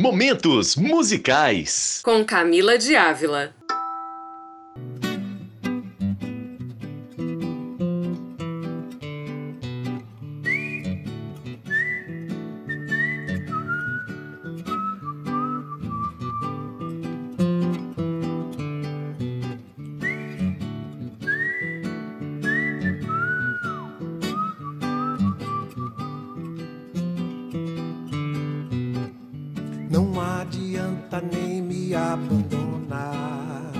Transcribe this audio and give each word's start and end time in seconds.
Momentos 0.00 0.76
musicais. 0.76 2.00
Com 2.04 2.24
Camila 2.24 2.78
de 2.78 2.94
Ávila. 2.94 3.52
Não 29.98 30.20
adianta 30.20 31.20
nem 31.20 31.60
me 31.60 31.92
abandonar. 31.92 33.72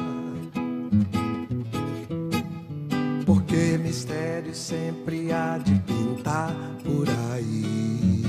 Porque 3.25 3.79
mistério 3.79 4.53
sempre 4.53 5.31
há 5.31 5.59
de 5.59 5.77
pintar 5.83 6.53
por 6.83 7.07
aí. 7.09 8.25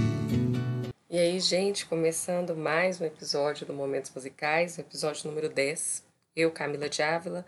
E 1.09 1.17
aí, 1.17 1.39
gente, 1.39 1.87
começando 1.87 2.55
mais 2.55 3.01
um 3.01 3.05
episódio 3.05 3.65
do 3.65 3.73
Momentos 3.73 4.11
Musicais, 4.13 4.77
episódio 4.77 5.27
número 5.27 5.49
10. 5.49 6.03
Eu, 6.35 6.51
Camila 6.51 6.87
de 6.87 7.01
Ávila, 7.01 7.43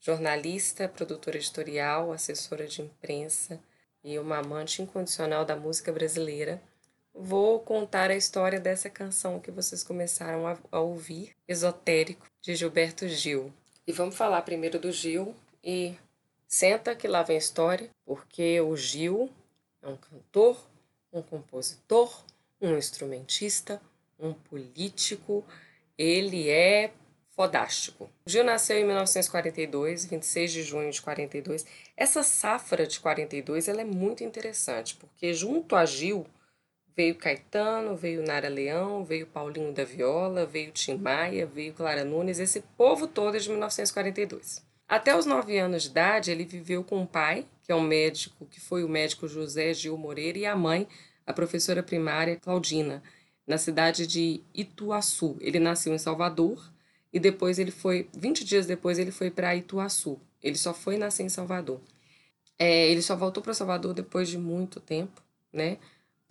jornalista, 0.00 0.88
produtora 0.88 1.36
editorial, 1.36 2.10
assessora 2.10 2.66
de 2.66 2.82
imprensa 2.82 3.60
e 4.02 4.18
uma 4.18 4.38
amante 4.38 4.82
incondicional 4.82 5.44
da 5.44 5.54
música 5.54 5.92
brasileira. 5.92 6.60
Vou 7.16 7.60
contar 7.60 8.10
a 8.10 8.16
história 8.16 8.58
dessa 8.58 8.90
canção 8.90 9.38
que 9.38 9.52
vocês 9.52 9.84
começaram 9.84 10.48
a, 10.48 10.58
a 10.72 10.80
ouvir, 10.80 11.30
Esotérico, 11.46 12.26
de 12.42 12.56
Gilberto 12.56 13.06
Gil. 13.06 13.52
E 13.86 13.92
vamos 13.92 14.16
falar 14.16 14.42
primeiro 14.42 14.80
do 14.80 14.90
Gil 14.90 15.32
e 15.62 15.94
senta 16.48 16.92
que 16.96 17.06
lá 17.06 17.22
vem 17.22 17.36
a 17.36 17.38
história, 17.38 17.88
porque 18.04 18.60
o 18.60 18.76
Gil 18.76 19.30
é 19.80 19.86
um 19.86 19.96
cantor, 19.96 20.68
um 21.12 21.22
compositor, 21.22 22.24
um 22.60 22.76
instrumentista, 22.76 23.80
um 24.18 24.32
político, 24.32 25.44
ele 25.96 26.50
é 26.50 26.90
fodástico. 27.30 28.10
O 28.26 28.30
Gil 28.30 28.42
nasceu 28.42 28.76
em 28.76 28.84
1942, 28.84 30.06
26 30.06 30.52
de 30.52 30.62
junho 30.64 30.90
de 30.90 31.00
42. 31.00 31.64
Essa 31.96 32.24
safra 32.24 32.88
de 32.88 32.98
42 32.98 33.68
ela 33.68 33.82
é 33.82 33.84
muito 33.84 34.24
interessante, 34.24 34.96
porque 34.96 35.32
junto 35.32 35.76
a 35.76 35.84
Gil 35.84 36.26
Veio 36.96 37.16
Caetano, 37.16 37.96
veio 37.96 38.22
Nara 38.22 38.48
Leão, 38.48 39.04
veio 39.04 39.26
Paulinho 39.26 39.72
da 39.72 39.84
Viola, 39.84 40.46
veio 40.46 40.70
Tim 40.70 40.96
Maia, 40.96 41.44
veio 41.44 41.72
Clara 41.72 42.04
Nunes, 42.04 42.38
esse 42.38 42.60
povo 42.76 43.08
todo 43.08 43.36
é 43.36 43.40
de 43.40 43.48
1942. 43.48 44.64
Até 44.86 45.16
os 45.16 45.26
nove 45.26 45.58
anos 45.58 45.82
de 45.82 45.88
idade, 45.88 46.30
ele 46.30 46.44
viveu 46.44 46.84
com 46.84 47.02
o 47.02 47.06
pai, 47.06 47.46
que 47.62 47.72
é 47.72 47.74
um 47.74 47.80
médico, 47.80 48.46
que 48.46 48.60
foi 48.60 48.84
o 48.84 48.88
médico 48.88 49.26
José 49.26 49.74
Gil 49.74 49.96
Moreira, 49.96 50.38
e 50.38 50.46
a 50.46 50.54
mãe, 50.54 50.86
a 51.26 51.32
professora 51.32 51.82
primária 51.82 52.36
Claudina, 52.36 53.02
na 53.46 53.58
cidade 53.58 54.06
de 54.06 54.42
Ituaçu. 54.54 55.36
Ele 55.40 55.58
nasceu 55.58 55.92
em 55.92 55.98
Salvador 55.98 56.70
e 57.12 57.18
depois 57.18 57.58
ele 57.58 57.70
foi, 57.70 58.08
20 58.14 58.44
dias 58.44 58.66
depois, 58.66 58.98
ele 58.98 59.10
foi 59.10 59.30
para 59.30 59.56
Ituaçu. 59.56 60.20
Ele 60.42 60.56
só 60.56 60.74
foi 60.74 60.96
nascer 60.96 61.24
em 61.24 61.28
Salvador. 61.28 61.80
É, 62.58 62.88
ele 62.88 63.02
só 63.02 63.16
voltou 63.16 63.42
para 63.42 63.54
Salvador 63.54 63.94
depois 63.94 64.28
de 64.28 64.38
muito 64.38 64.78
tempo, 64.78 65.22
né? 65.52 65.78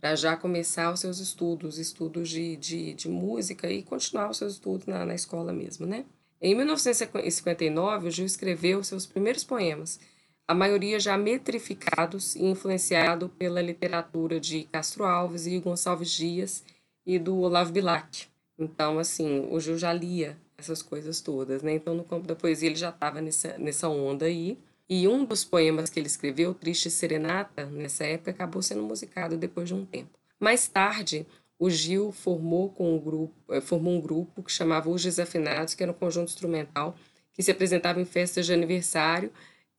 Para 0.04 0.18
já 0.18 0.36
começar 0.36 0.92
os 0.92 1.00
seus 1.00 1.20
estudos, 1.20 1.78
estudos 1.78 2.28
de, 2.28 2.58
de, 2.58 2.94
de 2.94 3.08
música 3.08 3.72
e 3.72 3.82
continuar 3.82 4.30
os 4.30 4.36
seus 4.36 4.56
estudos 4.56 4.86
na, 4.86 5.06
na 5.06 5.16
escola 5.16 5.54
mesmo, 5.54 5.86
né? 5.86 6.04
Em 6.42 6.54
1959, 6.54 8.10
o 8.10 8.12
Gil 8.12 8.26
escreveu 8.26 8.84
seus 8.84 9.06
primeiros 9.06 9.46
poemas, 9.46 10.02
a 10.46 10.54
maioria 10.54 11.00
já 11.00 11.18
metrificados 11.18 12.36
e 12.36 12.44
influenciado 12.44 13.30
pela 13.30 13.62
literatura 13.62 14.42
de 14.42 14.66
Castro 14.66 15.06
Alves 15.06 15.48
e 15.48 15.58
Gonçalves 15.60 16.12
Dias 16.12 16.66
e 17.06 17.18
do 17.18 17.38
Olavo 17.38 17.72
Bilac. 17.72 18.28
Então, 18.60 19.00
assim, 19.00 19.48
o 19.50 19.58
Gil 19.62 19.78
já 19.78 19.94
lia 19.94 20.38
essas 20.58 20.82
coisas 20.82 21.22
todas, 21.22 21.64
né? 21.64 21.76
Então, 21.76 21.96
no 21.96 22.04
campo 22.04 22.28
da 22.28 22.36
poesia, 22.36 22.68
ele 22.68 22.76
já 22.76 22.90
estava 22.90 23.22
nessa, 23.22 23.58
nessa 23.58 23.88
onda 23.88 24.26
aí. 24.26 24.58
E 24.90 25.08
um 25.08 25.24
dos 25.24 25.46
poemas 25.46 25.90
que 25.90 26.00
ele 26.00 26.08
escreveu, 26.08 26.54
Triste 26.54 26.90
Serenata, 26.90 27.66
nessa 27.66 28.04
época, 28.06 28.32
acabou 28.32 28.62
sendo 28.62 28.84
musicado 28.84 29.38
depois 29.38 29.68
de 29.68 29.74
um 29.74 29.86
tempo. 29.86 30.20
Mais 30.40 30.68
tarde, 30.68 31.26
o 31.58 31.70
Gil 31.70 32.12
formou, 32.12 32.70
com 32.70 32.96
um 32.96 33.00
grupo, 33.00 33.62
formou 33.62 33.94
um 33.94 34.02
grupo 34.02 34.44
que 34.44 34.52
chamava 34.52 34.90
Os 34.90 35.02
Desafinados, 35.02 35.74
que 35.74 35.84
era 35.84 35.92
um 35.92 35.96
conjunto 35.96 36.30
instrumental 36.30 36.96
que 37.32 37.42
se 37.42 37.52
apresentava 37.52 38.02
em 38.02 38.06
festas 38.06 38.46
de 38.46 38.54
aniversário, 38.54 39.32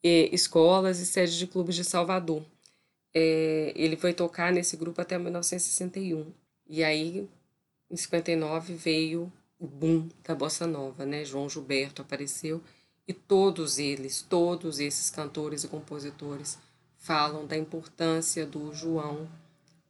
escolas 0.03 0.99
e 0.99 1.07
sedes 1.07 1.35
de 1.35 1.47
clubes 1.47 1.77
de 1.77 1.85
Salvador. 1.85 2.43
É, 3.15 3.73
ele 3.77 3.97
foi 3.97 4.13
tocar 4.13 4.53
nesse 4.53 4.77
grupo 4.77 5.01
até 5.01 5.17
1961. 5.19 6.33
E 6.67 6.83
aí, 6.83 7.29
em 7.91 7.97
59, 7.97 8.75
veio 8.75 9.33
o 9.59 9.67
boom 9.67 10.09
da 10.27 10.35
bossa 10.35 10.67
nova, 10.67 11.07
né? 11.07 11.25
João 11.25 11.49
Gilberto 11.49 12.03
apareceu 12.03 12.61
e 13.07 13.13
todos 13.13 13.79
eles, 13.79 14.23
todos 14.23 14.81
esses 14.81 15.11
cantores 15.11 15.65
e 15.65 15.69
compositores 15.69 16.59
falam 16.97 17.47
da 17.47 17.57
importância 17.57 18.47
do 18.47 18.73
João, 18.73 19.29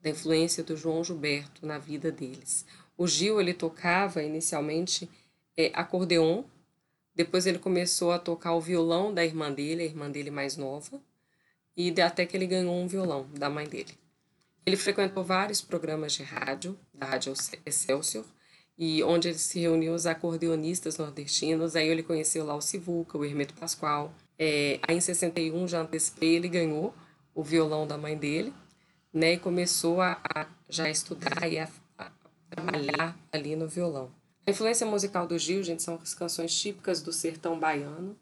da 0.03 0.11
influência 0.11 0.65
do 0.65 0.77
João 0.77 1.05
Gilberto 1.05 1.65
na 1.65 1.79
vida 1.79 2.11
deles. 2.11 2.67
O 2.97 3.07
Gil 3.07 3.41
ele 3.41 3.55
tocava 3.55 4.23
inicialmente 4.23 5.09
é, 5.57 5.71
acordeon, 5.75 6.45
depois 7.15 7.47
ele 7.47 7.59
começou 7.59 8.11
a 8.11 8.19
tocar 8.19 8.55
o 8.55 8.61
violão 8.61 9.15
da 9.15 9.25
irmã 9.25 9.53
dele, 9.53 9.83
a 9.83 9.87
irmã 9.87 10.11
dele 10.11 10.31
mais 10.31 10.57
nova, 10.57 11.01
e 11.77 12.01
até 12.01 12.27
que 12.27 12.37
ele 12.37 12.47
ganhou 12.47 12.75
um 12.75 12.89
violão 12.89 13.29
da 13.33 13.49
mãe 13.49 13.69
dele. 13.69 13.95
Ele 14.67 14.77
frequentou 14.77 15.23
vários 15.23 15.61
programas 15.61 16.15
de 16.15 16.23
rádio, 16.23 16.79
da 16.93 17.07
Rádio 17.07 17.33
Excelsior, 17.65 18.25
e 18.77 19.03
onde 19.03 19.29
ele 19.29 19.39
se 19.39 19.61
reuniu 19.61 19.95
os 19.95 20.07
acordeonistas 20.07 20.99
nordestinos. 20.99 21.77
Aí 21.77 21.89
ele 21.89 22.03
conheceu 22.03 22.45
lá 22.45 22.55
o 22.55 22.61
Sivuca, 22.61 23.17
o 23.17 23.25
Hermeto 23.25 23.55
Pascoal. 23.55 24.13
É, 24.39 24.81
aí 24.83 24.97
em 24.97 25.01
61, 25.01 25.69
já 25.69 25.81
antecipei, 25.81 26.35
ele 26.35 26.49
ganhou 26.49 26.95
o 27.35 27.43
violão 27.43 27.87
da 27.87 27.97
mãe 27.97 28.17
dele, 28.17 28.53
né? 29.13 29.35
E 29.35 29.39
começou 29.39 30.01
a, 30.01 30.21
a 30.35 30.47
já 30.69 30.89
estudar 30.89 31.49
e 31.51 31.59
a, 31.59 31.69
a, 31.99 32.11
trabalhar 32.51 33.17
ali 33.33 33.55
no 33.57 33.69
violão. 33.69 34.11
A 34.47 34.51
influência 34.51 34.87
musical 34.87 35.27
do 35.27 35.39
Gil, 35.39 35.63
gente, 35.63 35.83
são 35.83 35.99
as 36.03 36.15
canções 36.15 36.55
típicas 36.55 37.01
do 37.01 37.13
sertão 37.13 37.59
baiano, 37.59 38.17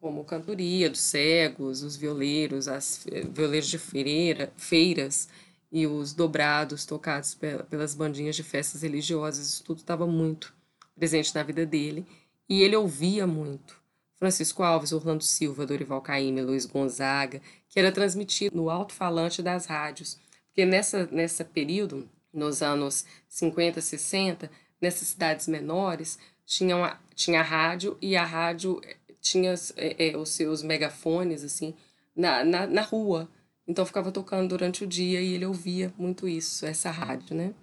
como 0.00 0.24
Cantoria 0.24 0.90
dos 0.90 1.00
Cegos, 1.00 1.82
os 1.82 1.96
violeiros, 1.96 2.68
as 2.68 3.06
violeiros 3.30 3.68
de 3.68 3.78
feira, 3.78 4.52
feiras, 4.56 5.28
e 5.74 5.88
os 5.88 6.12
dobrados 6.12 6.86
tocados 6.86 7.36
pelas 7.68 7.96
bandinhas 7.96 8.36
de 8.36 8.44
festas 8.44 8.82
religiosas, 8.82 9.44
isso 9.44 9.64
tudo 9.64 9.78
estava 9.78 10.06
muito 10.06 10.54
presente 10.94 11.34
na 11.34 11.42
vida 11.42 11.66
dele 11.66 12.06
e 12.48 12.62
ele 12.62 12.76
ouvia 12.76 13.26
muito. 13.26 13.82
Francisco 14.14 14.62
Alves, 14.62 14.92
Orlando 14.92 15.24
Silva, 15.24 15.66
Dorival 15.66 16.00
Caymmi, 16.00 16.42
Luiz 16.42 16.64
Gonzaga, 16.64 17.42
que 17.68 17.80
era 17.80 17.90
transmitido 17.90 18.56
no 18.56 18.70
alto-falante 18.70 19.42
das 19.42 19.66
rádios, 19.66 20.16
porque 20.46 20.64
nessa, 20.64 21.08
nessa 21.10 21.44
período, 21.44 22.08
nos 22.32 22.62
anos 22.62 23.04
50, 23.28 23.80
60, 23.80 24.48
nessas 24.80 25.08
cidades 25.08 25.48
menores, 25.48 26.20
tinha, 26.46 26.76
uma, 26.76 27.00
tinha 27.16 27.42
rádio 27.42 27.98
e 28.00 28.14
a 28.14 28.24
rádio 28.24 28.80
tinha 29.20 29.52
é, 29.76 30.10
é, 30.10 30.16
os 30.16 30.28
seus 30.28 30.62
megafones 30.62 31.42
assim 31.42 31.74
na, 32.14 32.44
na, 32.44 32.64
na 32.64 32.82
rua, 32.82 33.28
então 33.66 33.86
ficava 33.86 34.12
tocando 34.12 34.48
durante 34.48 34.84
o 34.84 34.86
dia 34.86 35.20
e 35.20 35.34
ele 35.34 35.46
ouvia 35.46 35.92
muito 35.96 36.28
isso, 36.28 36.66
essa 36.66 36.90
rádio, 36.90 37.34
né? 37.34 37.54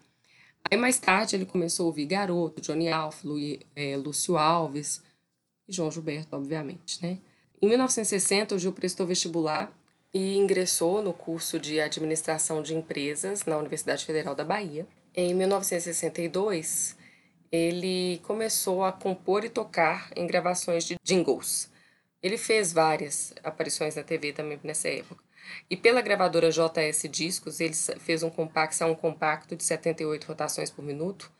Aí 0.69 0.77
mais 0.77 0.99
tarde 0.99 1.35
ele 1.35 1.45
começou 1.45 1.85
a 1.85 1.87
ouvir 1.87 2.05
Garoto, 2.05 2.61
Johnny 2.61 2.89
Alf, 2.89 3.23
Lu, 3.23 3.37
é, 3.75 3.97
Lúcio 3.97 4.37
Alves 4.37 5.01
e 5.67 5.73
João 5.73 5.91
Gilberto, 5.91 6.35
obviamente, 6.35 7.01
né? 7.01 7.17
Em 7.61 7.67
1960 7.67 8.55
o 8.55 8.59
Gil 8.59 8.73
prestou 8.73 9.05
vestibular 9.05 9.71
e 10.13 10.37
ingressou 10.37 11.01
no 11.01 11.13
curso 11.13 11.59
de 11.59 11.79
Administração 11.79 12.61
de 12.61 12.75
Empresas 12.75 13.45
na 13.45 13.57
Universidade 13.57 14.05
Federal 14.05 14.35
da 14.35 14.43
Bahia. 14.43 14.87
Em 15.15 15.33
1962 15.33 16.97
ele 17.51 18.19
começou 18.23 18.83
a 18.83 18.91
compor 18.91 19.43
e 19.43 19.49
tocar 19.49 20.09
em 20.15 20.25
gravações 20.25 20.85
de 20.85 20.95
jingles. 21.03 21.69
Ele 22.23 22.37
fez 22.37 22.71
várias 22.71 23.33
aparições 23.43 23.95
na 23.95 24.03
TV 24.03 24.31
também 24.31 24.59
nessa 24.63 24.87
época. 24.87 25.21
E 25.69 25.77
pela 25.77 26.01
gravadora 26.01 26.49
JS 26.49 27.07
Discos, 27.09 27.59
ele 27.59 27.73
fez 27.73 28.23
um 28.23 28.29
compacto, 28.29 28.85
um 28.85 28.95
compacto 28.95 29.55
de 29.55 29.63
78 29.63 30.25
rotações 30.25 30.69
por 30.69 30.83
minuto, 30.83 31.31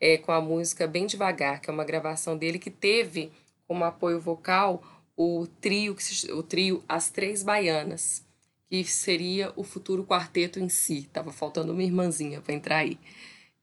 é, 0.00 0.16
com 0.18 0.32
a 0.32 0.40
música 0.40 0.86
Bem 0.86 1.06
Devagar, 1.06 1.60
que 1.60 1.70
é 1.70 1.72
uma 1.72 1.84
gravação 1.84 2.36
dele 2.36 2.58
que 2.58 2.70
teve 2.70 3.32
como 3.66 3.84
apoio 3.84 4.20
vocal 4.20 4.82
o 5.16 5.46
trio, 5.60 5.96
o 6.32 6.42
trio 6.42 6.84
As 6.88 7.10
Três 7.10 7.42
Baianas, 7.42 8.24
que 8.70 8.84
seria 8.84 9.52
o 9.56 9.64
futuro 9.64 10.04
quarteto 10.04 10.60
em 10.60 10.68
si. 10.68 11.08
Tava 11.12 11.32
faltando 11.32 11.72
uma 11.72 11.82
irmãzinha 11.82 12.40
para 12.40 12.54
entrar 12.54 12.76
aí. 12.78 12.98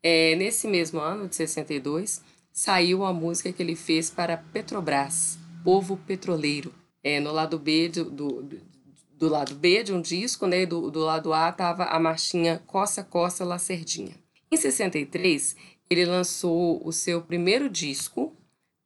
É, 0.04 0.36
nesse 0.36 0.68
mesmo 0.68 1.00
ano, 1.00 1.28
de 1.28 1.36
62, 1.36 2.22
saiu 2.52 3.06
a 3.06 3.14
música 3.14 3.54
que 3.54 3.64
ele 3.64 3.76
fez 3.76 4.10
para 4.10 4.38
Petrobras, 4.38 5.40
Povo 5.64 5.98
Petroleiro. 5.98 6.74
É, 7.02 7.20
no 7.20 7.32
lado 7.32 7.58
B 7.58 7.88
do, 7.88 8.06
do, 8.06 8.44
do 8.44 8.75
lado 9.22 9.56
B 9.56 9.84
de 9.84 9.94
um 9.94 10.02
disco, 10.02 10.46
né? 10.46 10.66
Do, 10.66 10.92
do 10.92 11.00
lado 11.00 11.34
A 11.34 11.50
estava 11.50 11.86
a 11.86 12.00
marchinha 12.00 12.62
Coça 12.68 13.04
Coça 13.04 13.46
Lacerdinha. 13.46 14.16
Em 14.52 14.58
63, 14.58 15.56
ele 15.90 16.06
lançou 16.06 16.86
o 16.86 16.92
seu 16.92 17.22
primeiro 17.22 17.70
disco 17.70 18.36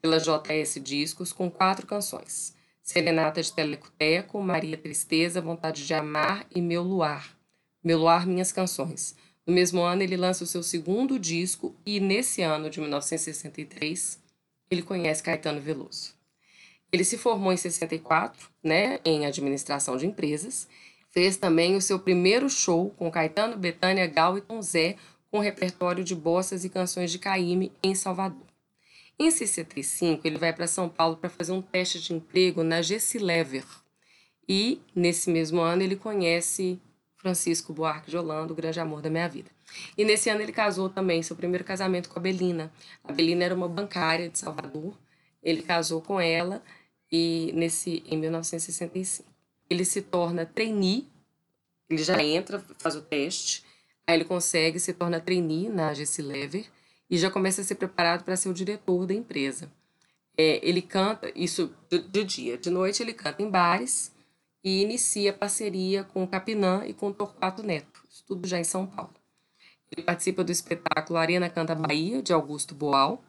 pela 0.02 0.20
JS 0.20 0.80
Discos 0.81 1.34
com 1.34 1.50
quatro 1.50 1.86
canções. 1.86 2.54
Serenata 2.81 3.42
de 3.42 3.54
Telecoteco, 3.54 4.42
Maria 4.42 4.78
Tristeza, 4.78 5.42
Vontade 5.42 5.86
de 5.86 5.94
Amar 5.94 6.46
e 6.54 6.62
Meu 6.62 6.82
Luar. 6.82 7.38
Meu 7.84 8.00
Luar, 8.00 8.25
Minhas 8.25 8.52
Canções. 8.52 9.16
No 9.46 9.54
mesmo 9.54 9.82
ano, 9.82 10.02
ele 10.02 10.18
lança 10.18 10.44
o 10.44 10.48
seu 10.48 10.64
segundo 10.64 11.20
disco 11.20 11.75
e, 11.86 12.00
nesse 12.00 12.42
ano 12.42 12.70
de 12.70 12.80
1963, 12.80 14.20
ele 14.72 14.82
conhece 14.82 15.24
Caetano 15.24 15.62
Veloso. 15.62 16.19
Ele 16.91 17.03
se 17.03 17.18
formou 17.18 17.53
em 17.53 17.57
64, 17.57 18.50
né, 18.63 19.00
em 19.06 19.25
administração 19.25 19.97
de 19.97 20.07
empresas. 20.07 20.68
Fez 21.12 21.38
também 21.38 21.75
o 21.75 21.81
seu 21.81 22.00
primeiro 22.00 22.50
show 22.50 22.91
com 22.91 23.12
Caetano, 23.12 23.57
Betânia, 23.57 24.07
Gal 24.07 24.38
e 24.38 24.41
Tom 24.41 24.62
Zé, 24.62 24.95
com 25.31 25.39
repertório 25.39 26.03
de 26.03 26.15
bossas 26.15 26.63
e 26.65 26.69
canções 26.69 27.12
de 27.12 27.19
Caíme 27.19 27.71
em 27.83 27.94
Salvador. 27.94 28.47
Em 29.18 29.30
65, 29.30 30.25
ele 30.25 30.38
vai 30.38 30.53
para 30.53 30.65
São 30.65 30.88
Paulo 30.88 31.18
para 31.18 31.30
fazer 31.30 31.51
um 31.51 31.62
teste 31.62 32.00
de 32.00 32.13
emprego 32.13 32.63
na 32.63 32.81
Gessilever. 32.81 33.65
E, 34.47 34.81
nesse 34.95 35.30
mesmo 35.30 35.59
ano, 35.62 35.83
ele 35.83 35.95
conhece 35.95 36.80
Francisco 37.18 37.74
Buarque 37.74 38.09
de 38.09 38.18
Holanda, 38.18 38.53
o 38.53 38.56
grande 38.56 38.80
amor 38.80 39.01
da 39.01 39.09
minha 39.09 39.27
vida. 39.27 39.51
E 39.97 40.06
nesse 40.06 40.30
ano 40.30 40.41
ele 40.41 40.53
casou 40.53 40.89
também, 40.89 41.21
seu 41.21 41.36
primeiro 41.36 41.65
casamento 41.65 42.09
com 42.09 42.18
a 42.18 42.21
Belina. 42.21 42.71
A 43.03 43.12
Belina 43.12 43.44
era 43.44 43.53
uma 43.53 43.68
bancária 43.68 44.30
de 44.30 44.39
Salvador. 44.39 44.97
Ele 45.44 45.62
casou 45.62 46.01
com 46.01 46.19
ela 46.19 46.63
e 47.12 47.52
nesse 47.54 48.04
em 48.06 48.18
1965. 48.18 49.28
Ele 49.70 49.86
se 49.86 50.02
torna 50.02 50.46
trainee, 50.46 51.08
ele 51.90 52.04
já 52.04 52.22
entra, 52.24 52.64
faz 52.80 52.96
o 52.96 53.02
teste, 53.02 53.64
aí 54.06 54.16
ele 54.16 54.26
consegue, 54.26 54.80
se 54.80 54.94
torna 54.94 55.20
trainee 55.20 55.70
na 55.70 55.94
GC 55.94 56.22
Lever 56.22 56.66
e 57.10 57.18
já 57.18 57.30
começa 57.30 57.62
a 57.62 57.64
ser 57.64 57.76
preparado 57.76 58.24
para 58.24 58.36
ser 58.36 58.50
o 58.50 58.54
diretor 58.54 59.06
da 59.06 59.14
empresa. 59.14 59.72
É, 60.38 60.60
ele 60.68 60.82
canta, 60.82 61.32
isso 61.36 61.74
de, 61.90 62.00
de, 62.00 62.24
dia, 62.24 62.58
de 62.58 62.70
noite 62.70 63.04
ele 63.04 63.14
canta 63.14 63.42
em 63.42 63.50
bares 63.50 64.12
e 64.64 64.82
inicia 64.82 65.34
parceria 65.34 66.04
com 66.04 66.24
o 66.24 66.28
Capinã 66.28 66.84
e 66.86 66.94
com 66.94 67.08
o 67.08 67.14
Torquato 67.14 67.64
Neto, 67.64 68.04
isso 68.10 68.24
tudo 68.26 68.48
já 68.48 68.60
em 68.60 68.64
São 68.64 68.86
Paulo. 68.86 69.14
Ele 69.92 70.06
participa 70.06 70.44
do 70.44 70.52
espetáculo 70.52 71.18
Arena 71.18 71.50
Canta 71.50 71.74
Bahia, 71.74 72.22
de 72.22 72.32
Augusto 72.32 72.76
Boal, 72.76 73.24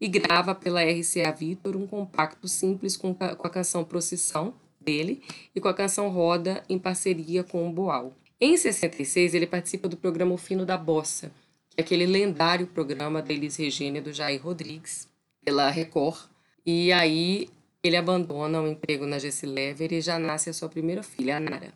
e 0.00 0.08
grava 0.08 0.54
pela 0.54 0.82
RCA 0.82 1.32
Victor 1.32 1.76
um 1.76 1.86
compacto 1.86 2.46
simples 2.48 2.96
com, 2.96 3.14
com 3.14 3.46
a 3.46 3.50
canção 3.50 3.84
Procissão 3.84 4.54
dele 4.80 5.22
e 5.54 5.60
com 5.60 5.68
a 5.68 5.74
canção 5.74 6.08
Roda 6.08 6.62
em 6.68 6.78
parceria 6.78 7.42
com 7.42 7.68
o 7.68 7.72
Boal. 7.72 8.14
Em 8.40 8.56
66, 8.56 9.34
ele 9.34 9.46
participa 9.46 9.88
do 9.88 9.96
programa 9.96 10.34
O 10.34 10.38
Fino 10.38 10.66
da 10.66 10.76
Bossa, 10.76 11.32
que 11.70 11.80
é 11.80 11.82
aquele 11.82 12.06
lendário 12.06 12.66
programa 12.66 13.22
da 13.22 13.32
Elis 13.32 13.56
Regina 13.56 13.98
e 13.98 14.00
do 14.00 14.12
Jair 14.12 14.42
Rodrigues, 14.42 15.08
pela 15.44 15.70
Record. 15.70 16.28
E 16.64 16.92
aí 16.92 17.48
ele 17.82 17.96
abandona 17.96 18.60
o 18.60 18.68
emprego 18.68 19.06
na 19.06 19.18
Jesse 19.18 19.46
Lever 19.46 19.92
e 19.92 20.00
já 20.00 20.18
nasce 20.18 20.50
a 20.50 20.52
sua 20.52 20.68
primeira 20.68 21.02
filha, 21.02 21.36
a 21.38 21.40
Nara. 21.40 21.72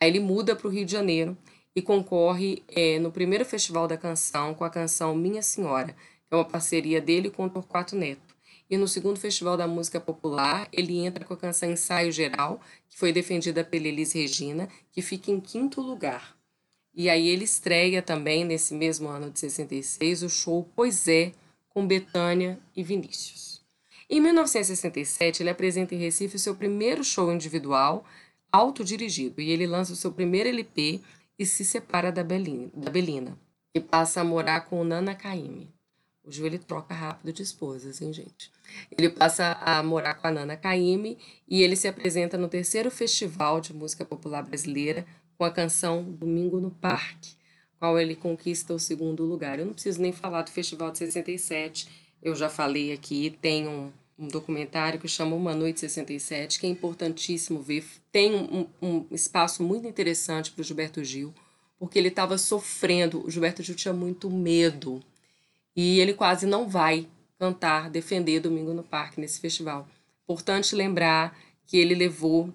Aí 0.00 0.10
ele 0.10 0.20
muda 0.20 0.54
para 0.54 0.68
o 0.68 0.70
Rio 0.70 0.84
de 0.84 0.92
Janeiro 0.92 1.36
e 1.74 1.80
concorre 1.80 2.62
é, 2.68 2.98
no 2.98 3.10
primeiro 3.10 3.44
Festival 3.44 3.86
da 3.88 3.96
Canção 3.96 4.54
com 4.54 4.64
a 4.64 4.70
canção 4.70 5.14
Minha 5.14 5.42
Senhora, 5.42 5.94
é 6.30 6.36
uma 6.36 6.44
parceria 6.44 7.00
dele 7.00 7.30
com 7.30 7.44
o 7.44 7.50
Torquato 7.50 7.96
Neto. 7.96 8.36
E 8.70 8.76
no 8.76 8.86
segundo 8.86 9.18
Festival 9.18 9.56
da 9.56 9.66
Música 9.66 9.98
Popular, 9.98 10.68
ele 10.72 10.98
entra 10.98 11.24
com 11.24 11.34
a 11.34 11.36
canção 11.36 11.70
Ensaio 11.70 12.12
Geral, 12.12 12.60
que 12.88 12.98
foi 12.98 13.12
defendida 13.12 13.64
pela 13.64 13.88
Elis 13.88 14.12
Regina, 14.12 14.68
que 14.92 15.00
fica 15.00 15.30
em 15.30 15.40
quinto 15.40 15.80
lugar. 15.80 16.36
E 16.94 17.08
aí 17.08 17.28
ele 17.28 17.44
estreia 17.44 18.02
também, 18.02 18.44
nesse 18.44 18.74
mesmo 18.74 19.08
ano 19.08 19.30
de 19.30 19.40
66, 19.40 20.22
o 20.22 20.28
show 20.28 20.68
Pois 20.76 21.08
é, 21.08 21.32
com 21.68 21.86
Betânia 21.86 22.58
e 22.76 22.82
Vinícius. 22.82 23.62
Em 24.10 24.20
1967, 24.20 25.42
ele 25.42 25.50
apresenta 25.50 25.94
em 25.94 25.98
Recife 25.98 26.36
o 26.36 26.40
seu 26.40 26.54
primeiro 26.54 27.04
show 27.04 27.32
individual, 27.32 28.04
autodirigido, 28.52 29.40
e 29.40 29.50
ele 29.50 29.66
lança 29.66 29.92
o 29.92 29.96
seu 29.96 30.12
primeiro 30.12 30.48
LP 30.48 31.00
e 31.38 31.46
se 31.46 31.64
separa 31.64 32.10
da 32.10 32.24
Belina, 32.24 32.70
da 32.74 32.90
Belina 32.90 33.38
e 33.74 33.80
passa 33.80 34.20
a 34.20 34.24
morar 34.24 34.62
com 34.62 34.84
Nana 34.84 35.14
Caymmi. 35.14 35.72
O 36.28 36.46
ele 36.46 36.58
troca 36.58 36.94
rápido 36.94 37.32
de 37.32 37.42
esposas, 37.42 38.02
hein, 38.02 38.12
gente? 38.12 38.52
Ele 38.90 39.08
passa 39.08 39.52
a 39.62 39.82
morar 39.82 40.14
com 40.14 40.26
a 40.26 40.30
Nana 40.30 40.58
Caymmi 40.58 41.16
e 41.48 41.62
ele 41.62 41.74
se 41.74 41.88
apresenta 41.88 42.36
no 42.36 42.48
terceiro 42.48 42.90
Festival 42.90 43.62
de 43.62 43.72
Música 43.72 44.04
Popular 44.04 44.42
Brasileira 44.42 45.06
com 45.38 45.44
a 45.44 45.50
canção 45.50 46.02
Domingo 46.02 46.60
no 46.60 46.70
Parque, 46.70 47.30
qual 47.78 47.98
ele 47.98 48.14
conquista 48.14 48.74
o 48.74 48.78
segundo 48.78 49.24
lugar. 49.24 49.58
Eu 49.58 49.64
não 49.64 49.72
preciso 49.72 50.02
nem 50.02 50.12
falar 50.12 50.42
do 50.42 50.50
Festival 50.50 50.90
de 50.90 50.98
67, 50.98 51.88
eu 52.22 52.34
já 52.34 52.50
falei 52.50 52.92
aqui, 52.92 53.38
tem 53.40 53.66
um, 53.66 53.90
um 54.18 54.28
documentário 54.28 55.00
que 55.00 55.08
chama 55.08 55.34
Uma 55.34 55.54
Noite 55.54 55.80
67, 55.80 56.60
que 56.60 56.66
é 56.66 56.70
importantíssimo 56.70 57.62
ver. 57.62 57.86
Tem 58.12 58.34
um, 58.34 58.66
um 58.82 59.06
espaço 59.12 59.62
muito 59.62 59.88
interessante 59.88 60.50
para 60.50 60.60
o 60.60 60.64
Gilberto 60.64 61.02
Gil, 61.02 61.32
porque 61.78 61.98
ele 61.98 62.08
estava 62.08 62.36
sofrendo, 62.36 63.24
o 63.24 63.30
Gilberto 63.30 63.62
Gil 63.62 63.74
tinha 63.74 63.94
muito 63.94 64.28
medo 64.28 65.02
e 65.80 66.00
ele 66.00 66.12
quase 66.12 66.44
não 66.44 66.68
vai 66.68 67.06
cantar, 67.38 67.88
defender 67.88 68.40
Domingo 68.40 68.74
no 68.74 68.82
Parque 68.82 69.20
nesse 69.20 69.38
festival. 69.38 69.86
Importante 70.24 70.74
lembrar 70.74 71.38
que 71.64 71.76
ele 71.76 71.94
levou 71.94 72.52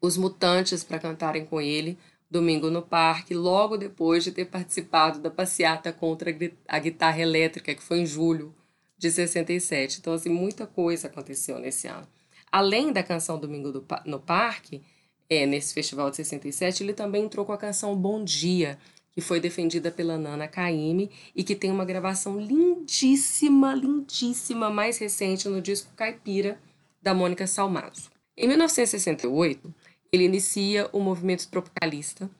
os 0.00 0.16
Mutantes 0.16 0.82
para 0.82 0.98
cantarem 0.98 1.46
com 1.46 1.60
ele 1.60 1.96
Domingo 2.28 2.68
no 2.68 2.82
Parque, 2.82 3.32
logo 3.32 3.76
depois 3.76 4.24
de 4.24 4.32
ter 4.32 4.46
participado 4.46 5.20
da 5.20 5.30
passeata 5.30 5.92
contra 5.92 6.36
a 6.66 6.78
guitarra 6.80 7.20
elétrica, 7.20 7.76
que 7.76 7.82
foi 7.82 8.00
em 8.00 8.06
julho 8.06 8.52
de 8.98 9.08
67. 9.08 10.00
Então, 10.00 10.12
assim, 10.12 10.28
muita 10.28 10.66
coisa 10.66 11.06
aconteceu 11.06 11.60
nesse 11.60 11.86
ano. 11.86 12.08
Além 12.50 12.92
da 12.92 13.04
canção 13.04 13.38
Domingo 13.38 13.70
do, 13.70 13.86
no 14.04 14.18
Parque, 14.18 14.82
é, 15.30 15.46
nesse 15.46 15.72
festival 15.72 16.10
de 16.10 16.16
67, 16.16 16.82
ele 16.82 16.92
também 16.92 17.24
entrou 17.24 17.46
com 17.46 17.52
a 17.52 17.56
canção 17.56 17.94
Bom 17.94 18.24
Dia, 18.24 18.80
que 19.12 19.20
foi 19.20 19.38
defendida 19.38 19.90
pela 19.90 20.18
Nana 20.18 20.48
Caymmi 20.48 21.10
e 21.36 21.44
que 21.44 21.54
tem 21.54 21.70
uma 21.70 21.84
gravação 21.84 22.40
lindíssima, 22.40 23.74
lindíssima, 23.74 24.70
mais 24.70 24.98
recente 24.98 25.48
no 25.48 25.60
disco 25.60 25.92
Caipira, 25.94 26.58
da 27.00 27.12
Mônica 27.12 27.46
Salmazo. 27.46 28.10
Em 28.36 28.48
1968, 28.48 29.74
ele 30.10 30.24
inicia 30.24 30.88
o 30.92 31.00
movimento 31.00 31.48
tropicalista 31.48 32.30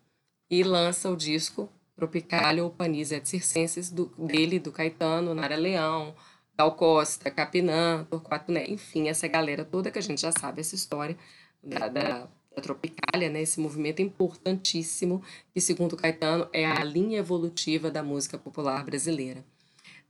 e 0.51 0.63
lança 0.63 1.11
o 1.11 1.17
disco 1.17 1.69
Tropicalia 1.95 2.65
ou 2.65 2.71
Panis 2.71 3.13
et 3.13 3.27
Circenses 3.27 3.91
do, 3.91 4.07
dele, 4.19 4.59
do 4.59 4.73
Caetano, 4.73 5.35
Nara 5.35 5.57
Leão, 5.57 6.15
Dal 6.57 6.75
Costa, 6.75 7.31
Capinã, 7.31 8.05
Torquato 8.11 8.51
Né, 8.51 8.65
enfim, 8.69 9.09
essa 9.09 9.29
galera 9.29 9.65
toda 9.65 9.91
que 9.91 9.99
a 9.99 10.03
gente 10.03 10.21
já 10.21 10.33
sabe 10.33 10.61
essa 10.61 10.75
história 10.75 11.17
da, 11.63 11.89
da 11.89 12.29
da 12.55 12.63
Tropicália, 12.63 13.29
né, 13.31 13.43
esse 13.43 13.61
movimento 13.61 14.03
importantíssimo 14.03 15.23
que, 15.53 15.61
segundo 15.61 15.97
Caetano, 15.97 16.49
é 16.53 16.67
a 16.67 16.85
linha 16.85 17.19
evolutiva 17.19 17.91
da 17.91 18.03
música 18.03 18.39
popular 18.39 18.85
brasileira. 18.85 19.45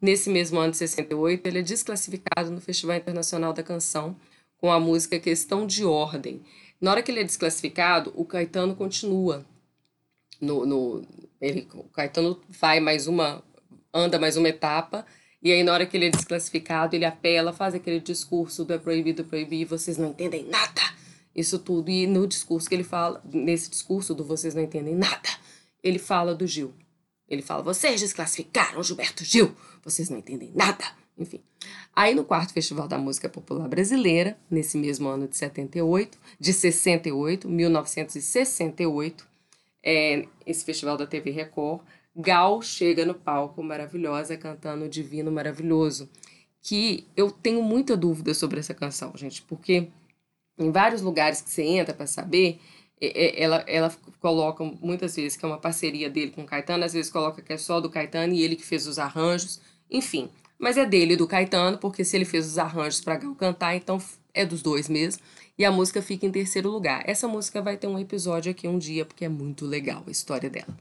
Nesse 0.00 0.28
mesmo 0.28 0.58
ano 0.58 0.72
de 0.72 0.78
68, 0.78 1.46
ele 1.46 1.60
é 1.60 1.62
desclassificado 1.62 2.50
no 2.50 2.60
Festival 2.60 2.96
Internacional 2.96 3.52
da 3.52 3.62
Canção 3.62 4.16
com 4.58 4.70
a 4.70 4.80
música 4.80 5.18
Questão 5.18 5.66
de 5.66 5.84
Ordem. 5.84 6.42
Na 6.80 6.90
hora 6.90 7.02
que 7.02 7.10
ele 7.12 7.20
é 7.20 7.24
desclassificado, 7.24 8.12
o 8.16 8.24
Caetano 8.24 8.74
continua. 8.74 9.46
No, 10.40 10.66
no, 10.66 11.02
ele, 11.40 11.68
o 11.74 11.84
Caetano 11.84 12.40
vai 12.48 12.80
mais 12.80 13.06
uma, 13.06 13.44
anda 13.94 14.18
mais 14.18 14.36
uma 14.36 14.48
etapa, 14.48 15.06
e 15.40 15.52
aí 15.52 15.62
na 15.62 15.72
hora 15.72 15.86
que 15.86 15.96
ele 15.96 16.06
é 16.06 16.10
desclassificado, 16.10 16.96
ele 16.96 17.04
apela, 17.04 17.52
faz 17.52 17.74
aquele 17.74 18.00
discurso 18.00 18.64
do 18.64 18.72
é 18.72 18.78
proibido 18.78 19.24
proibir, 19.24 19.64
vocês 19.64 19.96
não 19.96 20.10
entendem 20.10 20.44
nada 20.48 20.80
isso 21.34 21.58
tudo. 21.58 21.90
E 21.90 22.06
no 22.06 22.26
discurso 22.26 22.68
que 22.68 22.74
ele 22.74 22.84
fala, 22.84 23.22
nesse 23.24 23.70
discurso 23.70 24.14
do 24.14 24.24
Vocês 24.24 24.54
Não 24.54 24.62
Entendem 24.62 24.94
Nada, 24.94 25.28
ele 25.82 25.98
fala 25.98 26.34
do 26.34 26.46
Gil. 26.46 26.72
Ele 27.28 27.42
fala: 27.42 27.62
Vocês 27.62 28.00
desclassificaram 28.00 28.82
Gilberto 28.82 29.24
Gil, 29.24 29.56
vocês 29.82 30.10
não 30.10 30.18
entendem 30.18 30.52
nada. 30.54 30.84
enfim. 31.18 31.40
Aí 31.94 32.14
no 32.14 32.24
quarto 32.24 32.52
Festival 32.52 32.86
da 32.86 32.98
Música 32.98 33.28
Popular 33.28 33.68
Brasileira, 33.68 34.36
nesse 34.50 34.76
mesmo 34.76 35.08
ano 35.08 35.26
de 35.26 35.36
78, 35.36 36.18
de 36.38 36.52
68, 36.52 37.48
1968, 37.48 39.26
é, 39.82 40.26
esse 40.46 40.64
festival 40.64 40.96
da 40.96 41.06
TV 41.06 41.30
Record, 41.30 41.80
Gal 42.14 42.60
chega 42.60 43.06
no 43.06 43.14
palco 43.14 43.62
maravilhosa 43.62 44.36
cantando 44.36 44.88
Divino 44.88 45.32
Maravilhoso, 45.32 46.08
que 46.60 47.06
eu 47.16 47.30
tenho 47.30 47.62
muita 47.62 47.96
dúvida 47.96 48.34
sobre 48.34 48.60
essa 48.60 48.74
canção, 48.74 49.12
gente, 49.16 49.42
porque 49.42 49.88
em 50.58 50.70
vários 50.70 51.02
lugares 51.02 51.40
que 51.40 51.50
você 51.50 51.62
entra 51.62 51.94
para 51.94 52.06
saber, 52.06 52.60
ela, 53.00 53.64
ela 53.66 53.92
coloca 54.20 54.62
muitas 54.80 55.16
vezes 55.16 55.36
que 55.36 55.44
é 55.44 55.48
uma 55.48 55.58
parceria 55.58 56.08
dele 56.08 56.30
com 56.30 56.42
o 56.42 56.46
Caetano, 56.46 56.84
às 56.84 56.92
vezes 56.92 57.10
coloca 57.10 57.42
que 57.42 57.52
é 57.52 57.58
só 57.58 57.80
do 57.80 57.90
Caetano 57.90 58.32
e 58.32 58.42
ele 58.42 58.54
que 58.54 58.64
fez 58.64 58.86
os 58.86 58.98
arranjos, 58.98 59.60
enfim. 59.90 60.28
Mas 60.58 60.76
é 60.76 60.86
dele 60.86 61.14
e 61.14 61.16
do 61.16 61.26
Caetano, 61.26 61.78
porque 61.78 62.04
se 62.04 62.16
ele 62.16 62.24
fez 62.24 62.46
os 62.46 62.58
arranjos 62.58 63.00
para 63.00 63.16
Gal 63.16 63.34
cantar, 63.34 63.74
então 63.74 64.00
é 64.32 64.46
dos 64.46 64.62
dois 64.62 64.88
mesmo. 64.88 65.20
E 65.58 65.64
a 65.64 65.72
música 65.72 66.00
fica 66.00 66.24
em 66.24 66.30
terceiro 66.30 66.70
lugar. 66.70 67.02
Essa 67.04 67.26
música 67.26 67.60
vai 67.60 67.76
ter 67.76 67.88
um 67.88 67.98
episódio 67.98 68.52
aqui 68.52 68.68
um 68.68 68.78
dia, 68.78 69.04
porque 69.04 69.24
é 69.24 69.28
muito 69.28 69.66
legal 69.66 70.04
a 70.06 70.10
história 70.10 70.48
dela. 70.48 70.78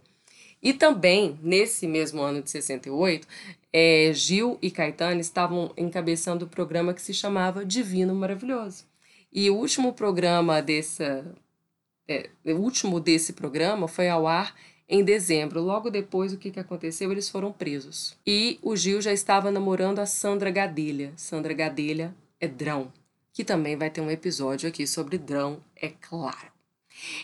E 0.61 0.73
também, 0.73 1.39
nesse 1.41 1.87
mesmo 1.87 2.21
ano 2.21 2.43
de 2.43 2.51
68, 2.51 3.27
é, 3.73 4.11
Gil 4.13 4.59
e 4.61 4.69
Caetano 4.69 5.19
estavam 5.19 5.73
encabeçando 5.75 6.45
o 6.45 6.47
programa 6.47 6.93
que 6.93 7.01
se 7.01 7.13
chamava 7.13 7.65
Divino 7.65 8.13
Maravilhoso. 8.13 8.90
E 9.31 9.49
o 9.49 9.55
último 9.55 9.93
programa 9.93 10.61
dessa, 10.61 11.25
é, 12.07 12.29
o 12.45 12.55
último 12.55 12.99
desse 12.99 13.33
programa 13.33 13.87
foi 13.87 14.09
ao 14.09 14.27
ar 14.27 14.55
em 14.89 15.03
dezembro. 15.03 15.61
Logo 15.61 15.89
depois, 15.89 16.33
o 16.33 16.37
que, 16.37 16.51
que 16.51 16.59
aconteceu? 16.59 17.11
Eles 17.11 17.29
foram 17.29 17.53
presos. 17.53 18.17
E 18.27 18.59
o 18.61 18.75
Gil 18.75 19.01
já 19.01 19.13
estava 19.13 19.49
namorando 19.49 19.99
a 19.99 20.05
Sandra 20.05 20.51
Gadelha. 20.51 21.13
Sandra 21.15 21.53
Gadelha 21.53 22.13
é 22.39 22.47
Drão, 22.47 22.91
que 23.31 23.45
também 23.45 23.77
vai 23.77 23.89
ter 23.89 24.01
um 24.01 24.11
episódio 24.11 24.67
aqui 24.67 24.85
sobre 24.85 25.17
Drão, 25.17 25.63
é 25.75 25.89
claro. 25.89 26.51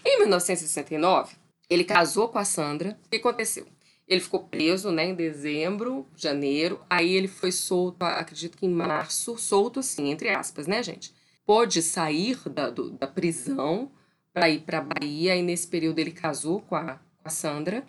Em 0.05 0.19
1969, 0.19 1.35
ele 1.69 1.83
casou 1.83 2.29
com 2.29 2.39
a 2.39 2.45
Sandra. 2.45 2.97
O 3.05 3.09
que 3.09 3.17
aconteceu? 3.17 3.67
Ele 4.07 4.21
ficou 4.21 4.39
preso 4.45 4.89
né, 4.89 5.07
em 5.07 5.13
dezembro, 5.13 6.07
janeiro. 6.15 6.79
Aí 6.89 7.13
ele 7.13 7.27
foi 7.27 7.51
solto, 7.51 8.01
acredito 8.03 8.57
que 8.57 8.65
em 8.65 8.69
março, 8.69 9.37
solto 9.37 9.81
assim, 9.81 10.09
entre 10.09 10.29
aspas, 10.29 10.65
né, 10.65 10.81
gente? 10.81 11.13
Pôde 11.47 11.81
sair 11.81 12.37
da, 12.49 12.69
do, 12.69 12.91
da 12.91 13.07
prisão 13.07 13.89
para 14.33 14.49
ir 14.49 14.63
para 14.63 14.81
Bahia. 14.81 15.33
E 15.33 15.41
nesse 15.41 15.65
período 15.65 15.97
ele 15.99 16.11
casou 16.11 16.59
com 16.61 16.75
a, 16.75 16.95
com 16.95 17.23
a 17.23 17.29
Sandra. 17.29 17.85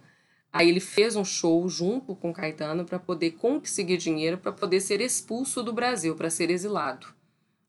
Aí 0.52 0.68
ele 0.68 0.78
fez 0.78 1.16
um 1.16 1.24
show 1.24 1.68
junto 1.68 2.14
com 2.14 2.32
Caetano 2.32 2.84
para 2.84 3.00
poder 3.00 3.32
conseguir 3.32 3.96
dinheiro 3.96 4.38
para 4.38 4.52
poder 4.52 4.80
ser 4.80 5.00
expulso 5.00 5.60
do 5.60 5.72
Brasil, 5.72 6.14
para 6.14 6.30
ser 6.30 6.50
exilado. 6.50 7.08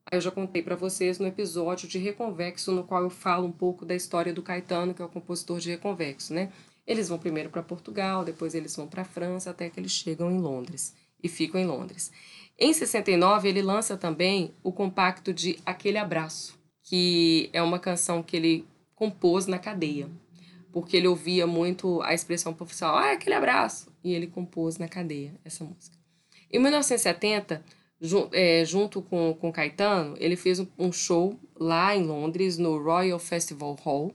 Aí 0.06 0.16
eu 0.16 0.20
já 0.20 0.30
contei 0.30 0.62
para 0.62 0.76
vocês 0.76 1.18
no 1.18 1.26
episódio 1.26 1.88
de 1.88 1.98
Reconvexo, 1.98 2.70
no 2.70 2.84
qual 2.84 3.02
eu 3.02 3.10
falo 3.10 3.48
um 3.48 3.52
pouco 3.52 3.84
da 3.84 3.94
história 3.96 4.32
do 4.32 4.42
Caetano, 4.42 4.94
que 4.94 5.02
é 5.02 5.04
o 5.04 5.08
compositor 5.08 5.58
de 5.58 5.70
Reconvexo, 5.70 6.32
né? 6.32 6.52
Eles 6.86 7.08
vão 7.08 7.18
primeiro 7.18 7.50
para 7.50 7.64
Portugal, 7.64 8.24
depois 8.24 8.54
eles 8.54 8.74
vão 8.76 8.86
para 8.86 9.02
a 9.02 9.04
França, 9.04 9.50
até 9.50 9.68
que 9.68 9.80
eles 9.80 9.90
chegam 9.90 10.30
em 10.30 10.38
Londres 10.38 10.94
e 11.22 11.28
ficam 11.28 11.60
em 11.60 11.66
Londres. 11.66 12.10
Em 12.62 12.74
69, 12.74 13.48
ele 13.48 13.62
lança 13.62 13.96
também 13.96 14.52
o 14.62 14.70
compacto 14.70 15.32
de 15.32 15.58
Aquele 15.64 15.96
Abraço, 15.96 16.58
que 16.82 17.48
é 17.54 17.62
uma 17.62 17.78
canção 17.78 18.22
que 18.22 18.36
ele 18.36 18.66
compôs 18.94 19.46
na 19.46 19.58
cadeia, 19.58 20.10
porque 20.70 20.94
ele 20.94 21.08
ouvia 21.08 21.46
muito 21.46 22.02
a 22.02 22.12
expressão 22.12 22.52
profissional, 22.52 22.96
ah, 22.96 23.12
aquele 23.12 23.34
abraço, 23.34 23.90
e 24.04 24.12
ele 24.12 24.26
compôs 24.26 24.76
na 24.76 24.86
cadeia 24.86 25.32
essa 25.42 25.64
música. 25.64 25.96
Em 26.52 26.58
1970, 26.58 27.64
é, 28.32 28.62
junto 28.66 29.00
com, 29.00 29.32
com 29.40 29.50
Caetano, 29.50 30.14
ele 30.18 30.36
fez 30.36 30.60
um, 30.78 30.92
show 30.92 31.40
lá 31.58 31.96
em 31.96 32.02
Londres, 32.02 32.58
no 32.58 32.76
Royal 32.76 33.18
Festival 33.18 33.74
Hall. 33.82 34.14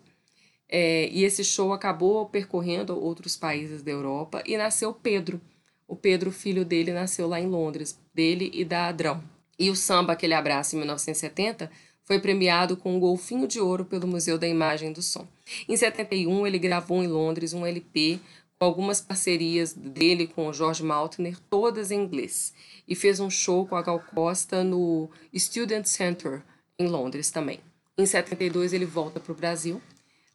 É, 0.70 1.08
e 1.10 1.24
esse 1.24 1.44
show 1.44 1.74
acabou 1.74 2.28
percorrendo 2.28 3.00
outros 3.00 3.36
países 3.36 3.82
da 3.82 3.92
Europa 3.92 4.44
e 4.46 4.56
nasceu 4.56 4.94
Pedro. 4.94 5.42
O 5.88 5.96
Pedro, 5.96 6.32
filho 6.32 6.66
dele, 6.66 6.92
nasceu 6.92 7.28
lá 7.28 7.40
em 7.40 7.48
Londres, 7.48 8.00
dele 8.16 8.50
e 8.54 8.64
da 8.64 8.88
Adrão. 8.88 9.22
E 9.60 9.70
o 9.70 9.76
samba 9.76 10.14
Aquele 10.14 10.34
Abraço, 10.34 10.76
em 10.76 10.80
1970, 10.80 11.70
foi 12.04 12.20
premiado 12.20 12.78
com 12.78 12.96
um 12.96 13.00
golfinho 13.00 13.48
de 13.48 13.60
ouro 13.60 13.86
pelo 13.86 14.08
Museu 14.08 14.38
da 14.38 14.48
Imagem 14.48 14.94
do 14.94 15.02
Som. 15.02 15.28
Em 15.68 15.76
71, 15.76 16.48
ele 16.48 16.58
gravou 16.58 17.04
em 17.04 17.08
Londres 17.08 17.54
um 17.54 17.66
LP 17.66 18.20
com 18.58 18.66
algumas 18.66 19.02
parcerias 19.02 19.74
dele 19.74 20.28
com 20.28 20.48
o 20.48 20.54
George 20.54 20.84
Maltner, 20.84 21.38
todas 21.50 21.92
em 21.92 22.02
inglês 22.02 22.54
e 22.88 22.96
fez 22.96 23.20
um 23.20 23.30
show 23.30 23.66
com 23.66 23.76
a 23.76 23.82
Gal 23.82 24.00
Costa 24.00 24.64
no 24.64 25.10
Student 25.36 25.86
Center, 25.86 26.42
em 26.78 26.88
Londres 26.88 27.32
também. 27.32 27.60
Em 27.98 28.06
72 28.06 28.74
ele 28.74 28.86
volta 28.86 29.20
para 29.20 29.32
o 29.32 29.36
Brasil, 29.36 29.82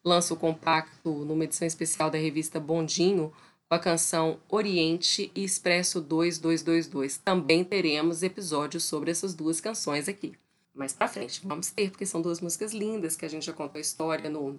lança 0.04 0.34
o 0.34 0.36
compacto 0.36 1.10
numa 1.24 1.44
edição 1.44 1.66
especial 1.66 2.10
da 2.10 2.18
revista 2.18 2.58
Bondinho 2.58 3.32
com 3.70 3.76
a 3.76 3.78
canção 3.78 4.40
Oriente 4.48 5.30
e 5.32 5.44
Expresso 5.44 6.00
2222. 6.00 7.18
Também 7.18 7.62
teremos 7.62 8.20
episódios 8.20 8.82
sobre 8.82 9.12
essas 9.12 9.32
duas 9.32 9.60
canções 9.60 10.08
aqui. 10.08 10.34
Mais 10.74 10.92
para 10.92 11.06
frente 11.06 11.40
vamos 11.44 11.70
ter, 11.70 11.90
porque 11.90 12.04
são 12.04 12.20
duas 12.20 12.40
músicas 12.40 12.72
lindas 12.72 13.14
que 13.14 13.24
a 13.24 13.28
gente 13.28 13.46
já 13.46 13.52
contou 13.52 13.78
a 13.78 13.80
história 13.80 14.28
no, 14.28 14.58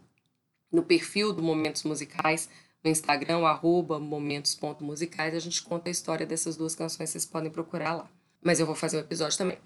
no 0.72 0.82
perfil 0.82 1.34
do 1.34 1.44
Momentos 1.44 1.84
Musicais 1.84 2.48
no 2.82 2.90
Instagram, 2.90 3.46
arroba 3.46 4.00
momentos.musicais, 4.00 5.36
a 5.36 5.40
gente 5.40 5.62
conta 5.62 5.90
a 5.90 5.92
história 5.92 6.26
dessas 6.26 6.56
duas 6.56 6.74
canções, 6.74 7.10
vocês 7.10 7.26
podem 7.26 7.52
procurar 7.52 7.94
lá. 7.94 8.10
Mas 8.42 8.60
eu 8.62 8.66
vou 8.66 8.74
fazer 8.74 8.98
um 8.98 9.02
episódio 9.02 9.38
também. 9.38 9.58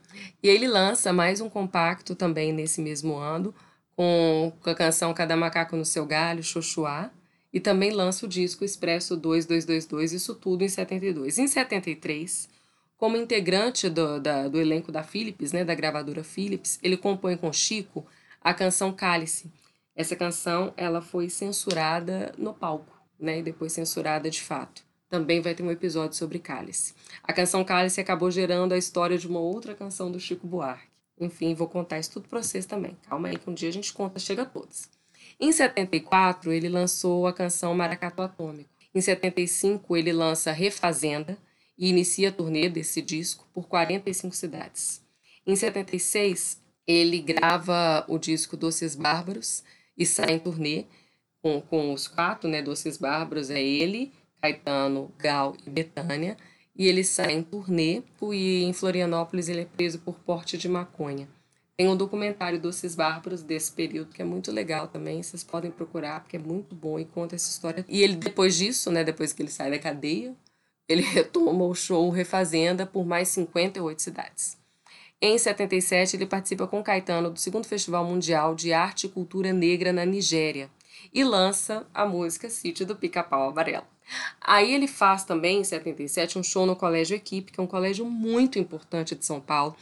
E 0.41 0.49
ele 0.49 0.67
lança 0.67 1.13
mais 1.13 1.39
um 1.39 1.49
compacto 1.49 2.15
também 2.15 2.51
nesse 2.51 2.81
mesmo 2.81 3.15
ano, 3.15 3.53
com, 3.95 4.51
com 4.59 4.69
a 4.71 4.75
canção 4.75 5.13
Cada 5.13 5.37
Macaco 5.37 5.77
no 5.77 5.85
Seu 5.85 6.05
Galho, 6.05 6.43
Xoxuá, 6.43 7.11
e 7.55 7.59
também 7.61 7.91
lança 7.91 8.25
o 8.25 8.27
disco 8.27 8.65
Expresso 8.65 9.15
2222, 9.15 10.11
isso 10.11 10.35
tudo 10.35 10.65
em 10.65 10.67
72. 10.67 11.37
Em 11.37 11.47
73, 11.47 12.49
como 12.97 13.15
integrante 13.15 13.89
do, 13.89 14.19
da, 14.19 14.49
do 14.49 14.59
elenco 14.59 14.91
da 14.91 15.03
Philips, 15.03 15.53
né, 15.53 15.63
da 15.63 15.73
gravadora 15.73 16.21
Philips, 16.21 16.77
ele 16.83 16.97
compõe 16.97 17.37
com 17.37 17.53
Chico 17.53 18.05
a 18.41 18.53
canção 18.53 18.91
Cálice. 18.91 19.49
Essa 19.95 20.17
canção 20.17 20.73
ela 20.75 21.01
foi 21.01 21.29
censurada 21.29 22.35
no 22.37 22.53
palco 22.53 22.93
né, 23.17 23.39
e 23.39 23.43
depois 23.43 23.71
censurada 23.71 24.29
de 24.29 24.41
fato. 24.41 24.83
Também 25.07 25.39
vai 25.39 25.55
ter 25.55 25.63
um 25.63 25.71
episódio 25.71 26.17
sobre 26.17 26.39
Cálice. 26.39 26.93
A 27.23 27.31
canção 27.31 27.63
Cálice 27.63 28.01
acabou 28.01 28.29
gerando 28.29 28.73
a 28.73 28.77
história 28.77 29.17
de 29.17 29.29
uma 29.29 29.39
outra 29.39 29.73
canção 29.73 30.11
do 30.11 30.19
Chico 30.19 30.45
Buarque. 30.45 30.89
Enfim, 31.17 31.53
vou 31.53 31.69
contar 31.69 31.99
isso 31.99 32.11
tudo 32.11 32.27
para 32.27 32.43
vocês 32.43 32.65
também. 32.65 32.97
Calma 33.07 33.29
aí 33.29 33.37
que 33.37 33.49
um 33.49 33.53
dia 33.53 33.69
a 33.69 33.71
gente 33.71 33.93
conta, 33.93 34.19
chega 34.19 34.41
a 34.41 34.45
todos. 34.45 34.89
Em 35.39 35.51
74, 35.51 36.51
ele 36.51 36.69
lançou 36.69 37.27
a 37.27 37.33
canção 37.33 37.73
Maracatu 37.73 38.21
Atômico. 38.21 38.69
Em 38.93 39.01
75, 39.01 39.97
ele 39.97 40.13
lança 40.13 40.51
Refazenda 40.51 41.37
e 41.77 41.89
inicia 41.89 42.29
a 42.29 42.31
turnê 42.31 42.69
desse 42.69 43.01
disco 43.01 43.45
por 43.53 43.67
45 43.67 44.35
cidades. 44.35 45.01
Em 45.45 45.55
76, 45.55 46.61
ele 46.87 47.19
grava 47.19 48.05
o 48.07 48.17
disco 48.17 48.55
Doces 48.55 48.95
Bárbaros 48.95 49.63
e 49.97 50.05
sai 50.05 50.33
em 50.33 50.39
turnê 50.39 50.85
com, 51.41 51.61
com 51.61 51.93
os 51.93 52.07
quatro, 52.07 52.49
né, 52.49 52.61
Doces 52.61 52.97
Bárbaros, 52.97 53.49
é 53.49 53.61
ele, 53.61 54.13
Caetano, 54.41 55.13
Gal 55.17 55.55
e 55.65 55.69
Betânia, 55.69 56.37
e 56.75 56.87
ele 56.87 57.03
sai 57.03 57.33
em 57.33 57.43
turnê 57.43 58.01
e 58.31 58.63
em 58.63 58.73
Florianópolis 58.73 59.47
ele 59.47 59.61
é 59.61 59.65
preso 59.65 59.99
por 59.99 60.15
porte 60.19 60.57
de 60.57 60.67
maconha. 60.67 61.27
Tem 61.77 61.89
um 61.89 61.97
documentário 61.97 62.59
Doces 62.59 62.95
Bárbaros 62.95 63.43
desse 63.43 63.71
período 63.71 64.13
que 64.13 64.21
é 64.21 64.25
muito 64.25 64.51
legal 64.51 64.87
também, 64.87 65.21
vocês 65.21 65.43
podem 65.43 65.69
procurar 65.69 66.21
porque 66.21 66.37
é 66.37 66.39
muito 66.39 66.73
bom 66.73 66.97
e 66.97 67.05
conta 67.05 67.35
essa 67.35 67.49
história. 67.49 67.85
E 67.89 68.01
ele 68.01 68.15
depois 68.15 68.55
disso, 68.55 68.89
né, 68.89 69.03
depois 69.03 69.33
que 69.33 69.41
ele 69.41 69.51
sai 69.51 69.69
da 69.69 69.79
cadeia, 69.79 70.33
ele 70.87 71.01
retoma 71.03 71.65
o 71.65 71.75
show 71.75 72.09
Refazenda 72.09 72.85
por 72.85 73.05
mais 73.05 73.27
58 73.29 74.01
cidades. 74.01 74.57
Em 75.21 75.37
77, 75.37 76.15
ele 76.15 76.25
participa 76.25 76.67
com 76.67 76.83
Caetano 76.83 77.29
do 77.29 77.39
segundo 77.39 77.65
Festival 77.65 78.05
Mundial 78.05 78.53
de 78.53 78.73
Arte 78.73 79.07
e 79.07 79.09
Cultura 79.09 79.51
Negra 79.51 79.91
na 79.91 80.05
Nigéria, 80.05 80.69
e 81.13 81.23
lança 81.23 81.87
a 81.93 82.05
música 82.05 82.49
Sítio 82.49 82.85
do 82.85 82.95
Pica-Pau 82.95 83.49
Amarelo. 83.49 83.85
Aí 84.39 84.73
ele 84.73 84.87
faz 84.87 85.23
também, 85.23 85.61
em 85.61 85.63
77, 85.63 86.37
um 86.37 86.43
show 86.43 86.65
no 86.65 86.75
Colégio 86.75 87.15
Equipe, 87.15 87.51
que 87.51 87.59
é 87.59 87.63
um 87.63 87.67
colégio 87.67 88.05
muito 88.05 88.59
importante 88.59 89.15
de 89.15 89.25
São 89.25 89.41
Paulo. 89.41 89.75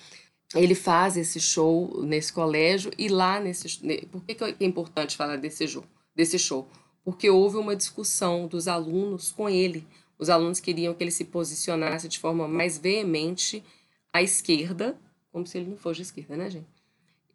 Ele 0.55 0.75
faz 0.75 1.17
esse 1.17 1.39
show 1.39 2.03
nesse 2.03 2.31
colégio 2.31 2.91
e 2.97 3.07
lá 3.07 3.39
nesse. 3.39 3.79
Por 4.11 4.23
que, 4.23 4.35
que 4.35 4.43
é 4.43 4.55
importante 4.65 5.17
falar 5.17 5.37
desse 5.37 5.67
show? 5.67 5.83
Desse 6.15 6.37
show? 6.37 6.67
Porque 7.03 7.29
houve 7.29 7.57
uma 7.57 7.75
discussão 7.75 8.47
dos 8.47 8.67
alunos 8.67 9.31
com 9.31 9.49
ele. 9.49 9.85
Os 10.17 10.29
alunos 10.29 10.59
queriam 10.59 10.93
que 10.93 11.03
ele 11.03 11.11
se 11.11 11.25
posicionasse 11.25 12.07
de 12.07 12.19
forma 12.19 12.47
mais 12.47 12.77
veemente 12.77 13.63
à 14.11 14.21
esquerda, 14.21 14.97
como 15.31 15.45
se 15.45 15.57
ele 15.57 15.71
não 15.71 15.77
fosse 15.77 15.97
de 15.97 16.03
esquerda, 16.03 16.37
né, 16.37 16.49
gente? 16.49 16.67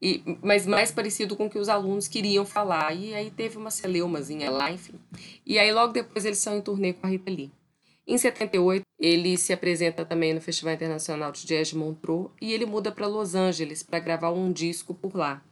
E, 0.00 0.22
mas 0.40 0.64
mais 0.64 0.92
parecido 0.92 1.36
com 1.36 1.46
o 1.46 1.50
que 1.50 1.58
os 1.58 1.68
alunos 1.68 2.06
queriam 2.06 2.46
falar. 2.46 2.94
E 2.94 3.14
aí 3.14 3.30
teve 3.30 3.56
uma 3.56 3.70
celeumazinha 3.70 4.50
lá, 4.50 4.70
enfim. 4.70 4.94
E 5.44 5.58
aí 5.58 5.72
logo 5.72 5.92
depois 5.92 6.24
eles 6.24 6.38
são 6.38 6.56
em 6.56 6.62
turnê 6.62 6.92
com 6.92 7.06
a 7.06 7.10
Rita 7.10 7.30
Lee. 7.30 7.50
Em 8.10 8.16
78, 8.16 8.86
ele 8.98 9.36
se 9.36 9.52
apresenta 9.52 10.02
também 10.02 10.32
no 10.32 10.40
Festival 10.40 10.72
Internacional 10.72 11.30
de 11.30 11.44
Jazz 11.44 11.68
de 11.68 11.76
Montreux 11.76 12.30
e 12.40 12.54
ele 12.54 12.64
muda 12.64 12.90
para 12.90 13.06
Los 13.06 13.34
Angeles 13.34 13.82
para 13.82 13.98
gravar 13.98 14.30
um 14.30 14.50
disco 14.50 14.94
por 14.94 15.14
lá. 15.14 15.44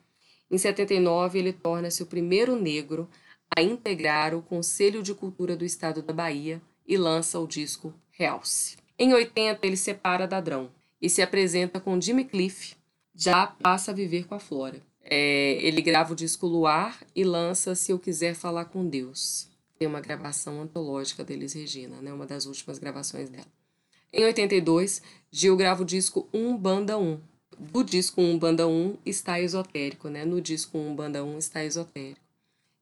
Em 0.51 0.57
79, 0.57 1.39
ele 1.39 1.53
torna-se 1.53 2.03
o 2.03 2.07
primeiro 2.07 2.57
negro 2.57 3.11
a 3.55 3.61
integrar 3.61 4.35
o 4.35 4.41
Conselho 4.41 5.03
de 5.03 5.13
Cultura 5.13 5.55
do 5.55 5.67
Estado 5.67 6.01
da 6.01 6.15
Bahia 6.15 6.63
e 6.89 6.97
lança 6.97 7.39
o 7.39 7.47
disco 7.47 7.93
Realce. 8.11 8.79
Em 8.99 9.13
80, 9.13 9.67
ele 9.67 9.77
separa 9.77 10.27
da 10.27 10.41
Drão 10.41 10.71
e 11.01 11.11
se 11.11 11.21
apresenta 11.21 11.79
com 11.79 12.01
Jimmy 12.01 12.25
Cliff, 12.25 12.75
já 13.15 13.47
passa 13.47 13.91
a 13.91 13.95
viver 13.95 14.27
com 14.27 14.35
a 14.35 14.41
Flora. 14.41 14.81
É, 15.03 15.59
ele 15.61 15.83
grava 15.83 16.15
o 16.15 16.17
disco 16.17 16.47
Luar 16.47 17.05
e 17.15 17.23
lança 17.23 17.75
Se 17.75 17.93
Eu 17.93 17.99
Quiser 17.99 18.35
Falar 18.35 18.65
com 18.65 18.89
Deus 18.89 19.55
tem 19.79 19.87
uma 19.87 20.01
gravação 20.01 20.61
antológica 20.61 21.25
deles, 21.25 21.53
Regina, 21.53 22.01
né? 22.01 22.13
uma 22.13 22.27
das 22.27 22.47
últimas 22.47 22.79
gravações 22.79 23.29
dela. 23.29 23.47
Em 24.13 24.25
82, 24.25 25.03
Gil 25.31 25.57
grava 25.57 25.83
o 25.83 25.87
disco 25.87 26.29
Um 26.33 26.57
Banda 26.57 26.99
1. 26.99 27.21
Do 27.59 27.85
disco 27.85 28.21
Um 28.21 28.39
Banda 28.39 28.67
1 28.67 28.97
está 29.05 29.41
esotérico, 29.41 30.09
né? 30.09 30.25
No 30.25 30.41
disco 30.41 30.79
Um 30.79 30.95
Banda 30.95 31.23
1 31.23 31.39
está 31.39 31.65
esotérico. 31.65 32.21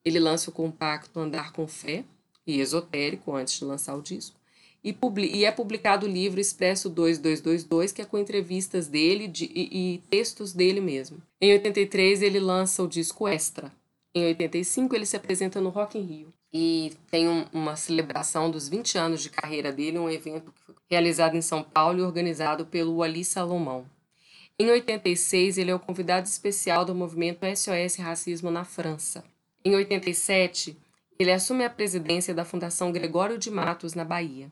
Ele 0.04 0.20
lança 0.20 0.50
o 0.50 0.52
compacto 0.52 1.18
Andar 1.18 1.52
com 1.52 1.66
Fé 1.66 2.04
e 2.46 2.60
Esotérico 2.60 3.34
antes 3.34 3.58
de 3.58 3.64
lançar 3.64 3.96
o 3.96 4.02
disco. 4.02 4.36
E, 4.82 4.94
e 5.32 5.44
é 5.46 5.50
publicado 5.50 6.06
o 6.06 6.08
livro 6.08 6.38
Expresso 6.38 6.90
2222, 6.90 7.90
que 7.90 8.02
é 8.02 8.04
com 8.04 8.18
entrevistas 8.18 8.86
dele 8.86 9.26
de, 9.26 9.46
e, 9.46 9.94
e 9.94 9.98
textos 10.10 10.52
dele 10.52 10.80
mesmo. 10.80 11.22
Em 11.40 11.52
83, 11.54 12.20
ele 12.20 12.38
lança 12.38 12.82
o 12.82 12.88
disco 12.88 13.26
Extra. 13.26 13.72
Em 14.14 14.26
85, 14.26 14.94
ele 14.94 15.06
se 15.06 15.16
apresenta 15.16 15.60
no 15.60 15.70
Rock 15.70 15.98
in 15.98 16.02
Rio 16.02 16.34
e 16.56 16.92
tem 17.10 17.28
um, 17.28 17.44
uma 17.52 17.74
celebração 17.74 18.48
dos 18.48 18.68
20 18.68 18.96
anos 18.96 19.20
de 19.20 19.28
carreira 19.28 19.72
dele, 19.72 19.98
um 19.98 20.08
evento 20.08 20.54
realizado 20.88 21.36
em 21.36 21.42
São 21.42 21.64
Paulo 21.64 21.98
e 21.98 22.02
organizado 22.02 22.64
pelo 22.64 23.02
Ali 23.02 23.24
Salomão. 23.24 23.84
Em 24.56 24.70
86, 24.70 25.58
ele 25.58 25.72
é 25.72 25.74
o 25.74 25.80
convidado 25.80 26.28
especial 26.28 26.84
do 26.84 26.94
movimento 26.94 27.44
SOS 27.44 27.96
Racismo 27.96 28.52
na 28.52 28.64
França. 28.64 29.24
Em 29.64 29.74
87, 29.74 30.78
ele 31.18 31.32
assume 31.32 31.64
a 31.64 31.70
presidência 31.70 32.32
da 32.32 32.44
Fundação 32.44 32.92
Gregório 32.92 33.36
de 33.36 33.50
Matos, 33.50 33.94
na 33.94 34.04
Bahia. 34.04 34.48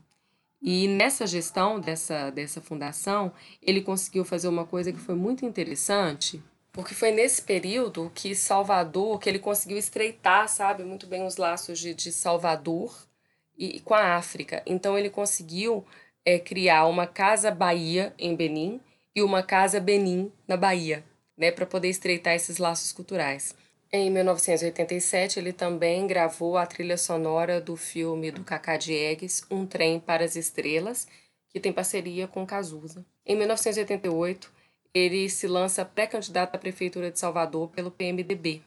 E 0.60 0.88
nessa 0.88 1.24
gestão 1.24 1.78
dessa, 1.78 2.30
dessa 2.30 2.60
fundação, 2.60 3.32
ele 3.60 3.80
conseguiu 3.80 4.24
fazer 4.24 4.48
uma 4.48 4.66
coisa 4.66 4.92
que 4.92 4.98
foi 4.98 5.14
muito 5.14 5.46
interessante, 5.46 6.42
porque 6.72 6.94
foi 6.94 7.10
nesse 7.10 7.42
período 7.42 8.10
que 8.14 8.34
Salvador, 8.34 9.18
que 9.18 9.28
ele 9.28 9.38
conseguiu 9.38 9.76
estreitar, 9.76 10.48
sabe, 10.48 10.82
muito 10.82 11.06
bem 11.06 11.24
os 11.24 11.36
laços 11.36 11.78
de, 11.78 11.92
de 11.94 12.10
Salvador 12.10 13.06
e, 13.56 13.76
e 13.76 13.80
com 13.80 13.94
a 13.94 14.16
África. 14.16 14.62
Então 14.64 14.98
ele 14.98 15.10
conseguiu 15.10 15.84
é, 16.24 16.38
criar 16.38 16.86
uma 16.86 17.06
casa 17.06 17.50
Bahia 17.50 18.14
em 18.18 18.34
Benin 18.34 18.80
e 19.14 19.22
uma 19.22 19.42
casa 19.42 19.78
Benin 19.78 20.32
na 20.48 20.56
Bahia, 20.56 21.04
né, 21.36 21.50
para 21.50 21.66
poder 21.66 21.88
estreitar 21.88 22.34
esses 22.34 22.56
laços 22.56 22.92
culturais. 22.92 23.54
Em 23.94 24.10
1987, 24.10 25.38
ele 25.38 25.52
também 25.52 26.06
gravou 26.06 26.56
a 26.56 26.64
trilha 26.64 26.96
sonora 26.96 27.60
do 27.60 27.76
filme 27.76 28.30
do 28.30 28.42
Cacá 28.42 28.78
Diegues, 28.78 29.44
Um 29.50 29.66
Trem 29.66 30.00
para 30.00 30.24
as 30.24 30.34
Estrelas, 30.34 31.06
que 31.50 31.60
tem 31.60 31.70
parceria 31.70 32.26
com 32.26 32.46
Cazuza. 32.46 33.04
Em 33.26 33.36
1988, 33.36 34.50
ele 34.94 35.28
se 35.28 35.46
lança 35.46 35.84
pré-candidato 35.84 36.54
à 36.54 36.58
Prefeitura 36.58 37.10
de 37.10 37.18
Salvador 37.18 37.68
pelo 37.70 37.90
PMDB. 37.90 38.62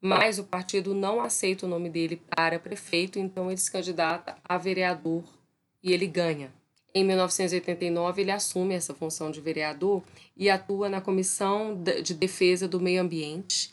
Mas 0.00 0.38
o 0.38 0.44
partido 0.44 0.94
não 0.94 1.20
aceita 1.20 1.66
o 1.66 1.68
nome 1.68 1.90
dele 1.90 2.20
para 2.34 2.58
prefeito, 2.58 3.18
então 3.18 3.50
ele 3.50 3.60
se 3.60 3.70
candidata 3.70 4.36
a 4.44 4.56
vereador 4.56 5.24
e 5.82 5.92
ele 5.92 6.06
ganha. 6.06 6.52
Em 6.94 7.04
1989, 7.04 8.22
ele 8.22 8.30
assume 8.30 8.74
essa 8.74 8.94
função 8.94 9.30
de 9.30 9.40
vereador 9.40 10.02
e 10.36 10.50
atua 10.50 10.88
na 10.88 11.00
Comissão 11.00 11.80
de 12.02 12.14
Defesa 12.14 12.66
do 12.66 12.80
Meio 12.80 13.02
Ambiente 13.02 13.72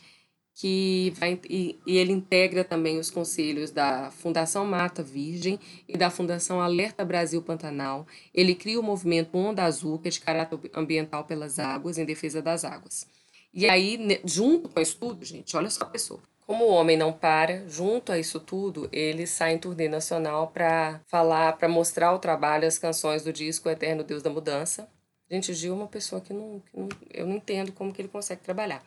que 0.60 1.14
vai, 1.16 1.40
e, 1.48 1.78
e, 1.86 1.98
ele 1.98 2.12
integra 2.12 2.64
também 2.64 2.98
os 2.98 3.10
conselhos 3.10 3.70
da 3.70 4.10
Fundação 4.10 4.66
Mata 4.66 5.04
Virgem 5.04 5.56
e 5.86 5.96
da 5.96 6.10
Fundação 6.10 6.60
Alerta 6.60 7.04
Brasil 7.04 7.40
Pantanal. 7.40 8.04
Ele 8.34 8.56
cria 8.56 8.80
o 8.80 8.82
movimento 8.82 9.38
Onda 9.38 9.62
Azul, 9.62 10.00
que 10.00 10.08
é 10.08 10.10
de 10.10 10.20
caráter 10.20 10.58
ambiental 10.74 11.22
pelas 11.22 11.60
águas, 11.60 11.96
em 11.96 12.04
defesa 12.04 12.42
das 12.42 12.64
águas. 12.64 13.06
E 13.54 13.68
aí, 13.68 14.20
junto 14.24 14.68
com 14.68 14.80
isso 14.80 14.96
tudo, 14.98 15.24
gente, 15.24 15.56
olha 15.56 15.70
só 15.70 15.84
a 15.84 15.88
pessoa. 15.88 16.20
Como 16.44 16.64
o 16.64 16.72
homem 16.72 16.96
não 16.96 17.12
para, 17.12 17.64
junto 17.68 18.10
a 18.10 18.18
isso 18.18 18.40
tudo, 18.40 18.88
ele 18.90 19.28
sai 19.28 19.52
em 19.52 19.58
turnê 19.58 19.88
nacional 19.88 20.48
para 20.48 21.00
falar, 21.06 21.52
para 21.52 21.68
mostrar 21.68 22.12
o 22.12 22.18
trabalho, 22.18 22.66
as 22.66 22.78
canções 22.78 23.22
do 23.22 23.32
disco 23.32 23.68
Eterno 23.68 24.02
Deus 24.02 24.24
da 24.24 24.30
Mudança, 24.30 24.88
Gente, 25.30 25.50
o 25.50 25.54
Gil 25.54 25.74
é 25.74 25.76
uma 25.76 25.86
pessoa 25.86 26.22
que 26.22 26.32
não, 26.32 26.60
que 26.60 26.78
não 26.78 26.88
eu 27.12 27.26
não 27.26 27.36
entendo 27.36 27.70
como 27.72 27.92
que 27.92 28.00
ele 28.00 28.08
consegue 28.08 28.40
trabalhar. 28.40 28.82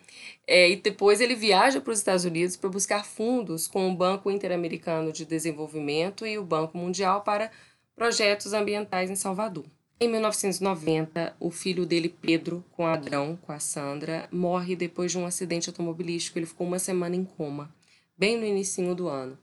É, 0.48 0.70
e 0.70 0.76
depois 0.76 1.22
ele 1.22 1.36
viaja 1.36 1.80
para 1.80 1.92
os 1.92 2.00
Estados 2.00 2.26
Unidos 2.26 2.58
para 2.58 2.70
buscar 2.70 3.06
fundos 3.06 3.68
com 3.68 3.92
o 3.92 3.96
Banco 3.96 4.32
Interamericano 4.32 5.12
de 5.12 5.24
Desenvolvimento 5.24 6.26
e 6.26 6.40
o 6.40 6.44
Banco 6.44 6.78
Mundial 6.78 7.22
para 7.22 7.52
projetos 7.96 8.54
ambientais 8.54 9.12
em 9.12 9.16
Salvador. 9.16 9.66
Em 10.00 10.10
1990, 10.10 11.36
o 11.40 11.52
filho 11.52 11.86
dele, 11.86 12.10
Pedro, 12.10 12.66
com 12.72 12.88
Adrão, 12.88 13.38
com 13.40 13.52
a 13.52 13.60
Sandra, 13.60 14.28
morre 14.32 14.76
depois 14.76 15.12
de 15.12 15.20
um 15.20 15.28
acidente 15.28 15.70
automobilístico. 15.70 16.40
Ele 16.40 16.48
ficou 16.48 16.66
uma 16.66 16.80
semana 16.80 17.16
em 17.16 17.24
coma, 17.24 17.72
bem 18.18 18.36
no 18.36 18.44
início 18.44 18.96
do 18.96 19.08
ano. 19.08 19.38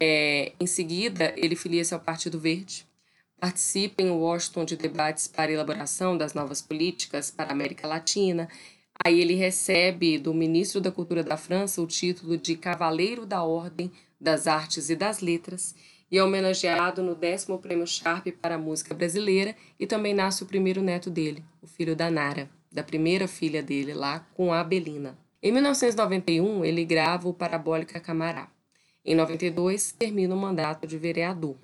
É, 0.00 0.52
em 0.58 0.66
seguida, 0.66 1.34
ele 1.36 1.54
filia-se 1.54 1.92
ao 1.92 2.00
Partido 2.00 2.40
Verde, 2.40 2.86
participa 3.42 4.00
em 4.00 4.10
Washington 4.12 4.64
de 4.64 4.76
debates 4.76 5.26
para 5.26 5.50
elaboração 5.50 6.16
das 6.16 6.32
novas 6.32 6.62
políticas 6.62 7.28
para 7.28 7.48
a 7.48 7.52
América 7.52 7.88
Latina. 7.88 8.48
Aí 9.04 9.20
ele 9.20 9.34
recebe 9.34 10.16
do 10.16 10.32
ministro 10.32 10.80
da 10.80 10.92
Cultura 10.92 11.24
da 11.24 11.36
França 11.36 11.82
o 11.82 11.86
título 11.88 12.38
de 12.38 12.54
Cavaleiro 12.54 13.26
da 13.26 13.42
Ordem 13.42 13.90
das 14.20 14.46
Artes 14.46 14.90
e 14.90 14.94
das 14.94 15.18
Letras 15.18 15.74
e 16.08 16.18
é 16.18 16.22
homenageado 16.22 17.02
no 17.02 17.16
décimo 17.16 17.58
prêmio 17.58 17.84
Sharp 17.84 18.28
para 18.40 18.54
a 18.54 18.58
música 18.58 18.94
brasileira 18.94 19.56
e 19.76 19.88
também 19.88 20.14
nasce 20.14 20.44
o 20.44 20.46
primeiro 20.46 20.80
neto 20.80 21.10
dele, 21.10 21.42
o 21.60 21.66
filho 21.66 21.96
da 21.96 22.08
Nara, 22.12 22.48
da 22.70 22.84
primeira 22.84 23.26
filha 23.26 23.60
dele 23.60 23.92
lá 23.92 24.20
com 24.34 24.52
a 24.52 24.62
Belina. 24.62 25.18
Em 25.42 25.50
1991, 25.50 26.64
ele 26.64 26.84
grava 26.84 27.28
o 27.28 27.34
Parabólica 27.34 27.98
Camará. 27.98 28.48
Em 29.04 29.16
92, 29.16 29.90
termina 29.90 30.32
o 30.32 30.38
mandato 30.38 30.86
de 30.86 30.96
vereador. 30.96 31.56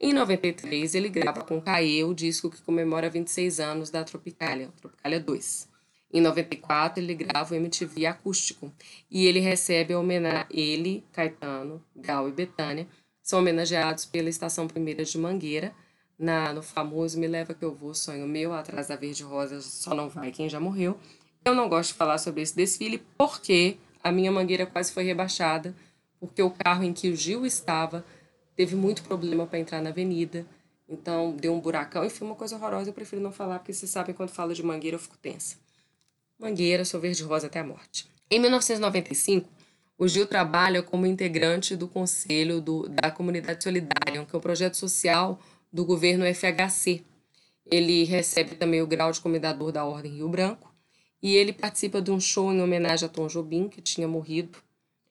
Em 0.00 0.12
93, 0.12 0.94
ele 0.94 1.08
grava 1.08 1.42
com 1.42 1.60
Caê 1.60 2.04
o 2.04 2.14
disco 2.14 2.48
que 2.48 2.62
comemora 2.62 3.10
26 3.10 3.58
anos 3.58 3.90
da 3.90 4.04
Tropicália, 4.04 4.70
Tropicália 4.80 5.18
2. 5.18 5.68
Em 6.12 6.20
94, 6.20 7.02
ele 7.02 7.14
grava 7.14 7.52
o 7.52 7.56
MTV 7.56 8.06
Acústico 8.06 8.72
e 9.10 9.26
ele 9.26 9.40
recebe 9.40 9.92
a 9.92 9.98
homenagem. 9.98 10.46
Ele, 10.50 11.04
Caetano, 11.12 11.84
Gal 11.96 12.28
e 12.28 12.32
Betânia 12.32 12.86
são 13.20 13.40
homenageados 13.40 14.06
pela 14.06 14.28
Estação 14.28 14.68
Primeira 14.68 15.04
de 15.04 15.18
Mangueira, 15.18 15.74
na, 16.18 16.52
no 16.52 16.62
famoso 16.62 17.18
Me 17.18 17.26
Leva 17.26 17.52
Que 17.52 17.64
Eu 17.64 17.74
Vou, 17.74 17.92
Sonho 17.92 18.26
Meu, 18.26 18.52
atrás 18.52 18.86
da 18.86 18.96
Verde 18.96 19.22
Rosa, 19.22 19.60
só 19.60 19.94
não 19.94 20.08
vai 20.08 20.30
quem 20.30 20.48
já 20.48 20.58
morreu. 20.58 20.98
Eu 21.44 21.54
não 21.54 21.68
gosto 21.68 21.90
de 21.90 21.98
falar 21.98 22.18
sobre 22.18 22.42
esse 22.42 22.54
desfile 22.56 23.02
porque 23.16 23.76
a 24.02 24.10
minha 24.10 24.30
mangueira 24.30 24.64
quase 24.64 24.92
foi 24.92 25.04
rebaixada, 25.04 25.74
porque 26.18 26.42
o 26.42 26.50
carro 26.50 26.84
em 26.84 26.92
que 26.92 27.10
o 27.10 27.16
Gil 27.16 27.44
estava 27.44 28.04
teve 28.58 28.74
muito 28.74 29.04
problema 29.04 29.46
para 29.46 29.60
entrar 29.60 29.80
na 29.80 29.90
avenida. 29.90 30.44
Então, 30.88 31.30
deu 31.36 31.54
um 31.54 31.60
buracão. 31.60 32.04
Enfim, 32.04 32.24
uma 32.24 32.34
coisa 32.34 32.56
horrorosa. 32.56 32.90
Eu 32.90 32.92
prefiro 32.92 33.22
não 33.22 33.30
falar, 33.30 33.60
porque 33.60 33.72
vocês 33.72 33.88
sabem, 33.88 34.12
quando 34.12 34.30
falo 34.30 34.52
de 34.52 34.64
Mangueira, 34.64 34.96
eu 34.96 34.98
fico 34.98 35.16
tensa. 35.16 35.56
Mangueira, 36.36 36.84
sou 36.84 36.98
verde-rosa 36.98 37.46
até 37.46 37.60
a 37.60 37.64
morte. 37.64 38.08
Em 38.28 38.40
1995, 38.40 39.48
o 39.96 40.08
Gil 40.08 40.26
trabalha 40.26 40.82
como 40.82 41.06
integrante 41.06 41.76
do 41.76 41.86
Conselho 41.86 42.60
do, 42.60 42.88
da 42.88 43.12
Comunidade 43.12 43.62
Solidária, 43.62 44.26
que 44.26 44.34
é 44.34 44.38
o 44.38 44.42
projeto 44.42 44.76
social 44.76 45.38
do 45.72 45.84
governo 45.84 46.24
FHC. 46.26 47.04
Ele 47.64 48.02
recebe 48.02 48.56
também 48.56 48.82
o 48.82 48.88
grau 48.88 49.12
de 49.12 49.20
comendador 49.20 49.70
da 49.70 49.84
Ordem 49.84 50.16
Rio 50.16 50.28
Branco 50.28 50.74
e 51.22 51.36
ele 51.36 51.52
participa 51.52 52.02
de 52.02 52.10
um 52.10 52.18
show 52.18 52.52
em 52.52 52.60
homenagem 52.60 53.06
a 53.06 53.08
Tom 53.08 53.28
Jobim, 53.28 53.68
que 53.68 53.80
tinha 53.80 54.08
morrido 54.08 54.58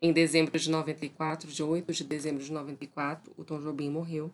em 0.02 0.12
dezembro 0.14 0.58
de 0.58 0.70
94, 0.70 1.52
de 1.52 1.64
8 1.64 1.94
de 1.94 2.04
dezembro 2.04 2.44
de 2.44 2.52
94, 2.52 3.34
o 3.38 3.44
Tom 3.44 3.60
Jobim 3.60 3.90
morreu. 3.90 4.32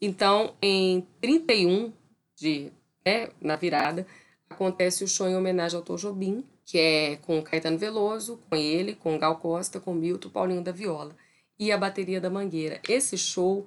Então, 0.00 0.54
em 0.60 1.06
31 1.20 1.92
de, 2.36 2.72
né, 3.04 3.28
na 3.40 3.56
virada, 3.56 4.06
acontece 4.48 5.04
o 5.04 5.08
show 5.08 5.28
em 5.28 5.36
homenagem 5.36 5.76
ao 5.76 5.84
Tom 5.84 5.96
Jobim, 5.96 6.44
que 6.64 6.78
é 6.78 7.16
com 7.16 7.42
Caetano 7.42 7.78
Veloso, 7.78 8.38
com 8.48 8.56
ele, 8.56 8.94
com 8.94 9.18
Gal 9.18 9.36
Costa, 9.36 9.78
com 9.78 9.94
Milton 9.94 10.30
Paulinho 10.30 10.62
da 10.62 10.72
Viola 10.72 11.14
e 11.58 11.70
a 11.70 11.78
bateria 11.78 12.20
da 12.20 12.30
Mangueira. 12.30 12.80
Esse 12.88 13.16
show 13.16 13.66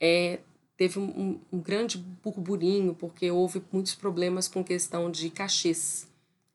é, 0.00 0.38
teve 0.76 0.98
um, 0.98 1.40
um 1.52 1.60
grande 1.60 1.98
burburinho 1.98 2.94
porque 2.94 3.30
houve 3.30 3.62
muitos 3.72 3.94
problemas 3.94 4.46
com 4.46 4.62
questão 4.62 5.10
de 5.10 5.30
cachês, 5.30 6.06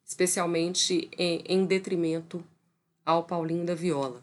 especialmente 0.05 1.09
em, 1.17 1.43
em 1.47 1.65
detrimento 1.65 2.43
ao 3.09 3.23
Paulinho 3.23 3.65
da 3.65 3.73
Viola. 3.73 4.21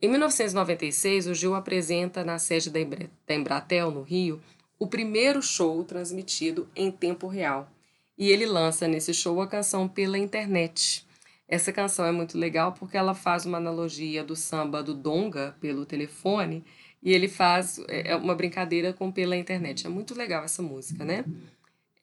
Em 0.00 0.08
1996, 0.08 1.26
o 1.26 1.34
Gil 1.34 1.56
apresenta 1.56 2.24
na 2.24 2.38
sede 2.38 2.70
da 2.70 3.34
Embratel, 3.34 3.90
no 3.90 4.02
Rio, 4.02 4.40
o 4.78 4.86
primeiro 4.86 5.42
show 5.42 5.82
transmitido 5.82 6.68
em 6.76 6.92
tempo 6.92 7.26
real. 7.26 7.68
E 8.16 8.30
ele 8.30 8.46
lança 8.46 8.86
nesse 8.86 9.12
show 9.12 9.40
a 9.40 9.48
canção 9.48 9.88
pela 9.88 10.16
internet. 10.16 11.04
Essa 11.48 11.72
canção 11.72 12.04
é 12.04 12.12
muito 12.12 12.38
legal 12.38 12.72
porque 12.72 12.96
ela 12.96 13.14
faz 13.14 13.44
uma 13.44 13.58
analogia 13.58 14.22
do 14.22 14.36
samba 14.36 14.80
do 14.80 14.94
Donga 14.94 15.56
pelo 15.60 15.84
telefone 15.84 16.64
e 17.02 17.12
ele 17.12 17.26
faz 17.26 17.80
é, 17.88 18.12
é 18.12 18.16
uma 18.16 18.36
brincadeira 18.36 18.92
com 18.92 19.10
pela 19.10 19.36
internet. 19.36 19.86
É 19.86 19.88
muito 19.90 20.14
legal 20.14 20.44
essa 20.44 20.62
música, 20.62 21.04
né? 21.04 21.24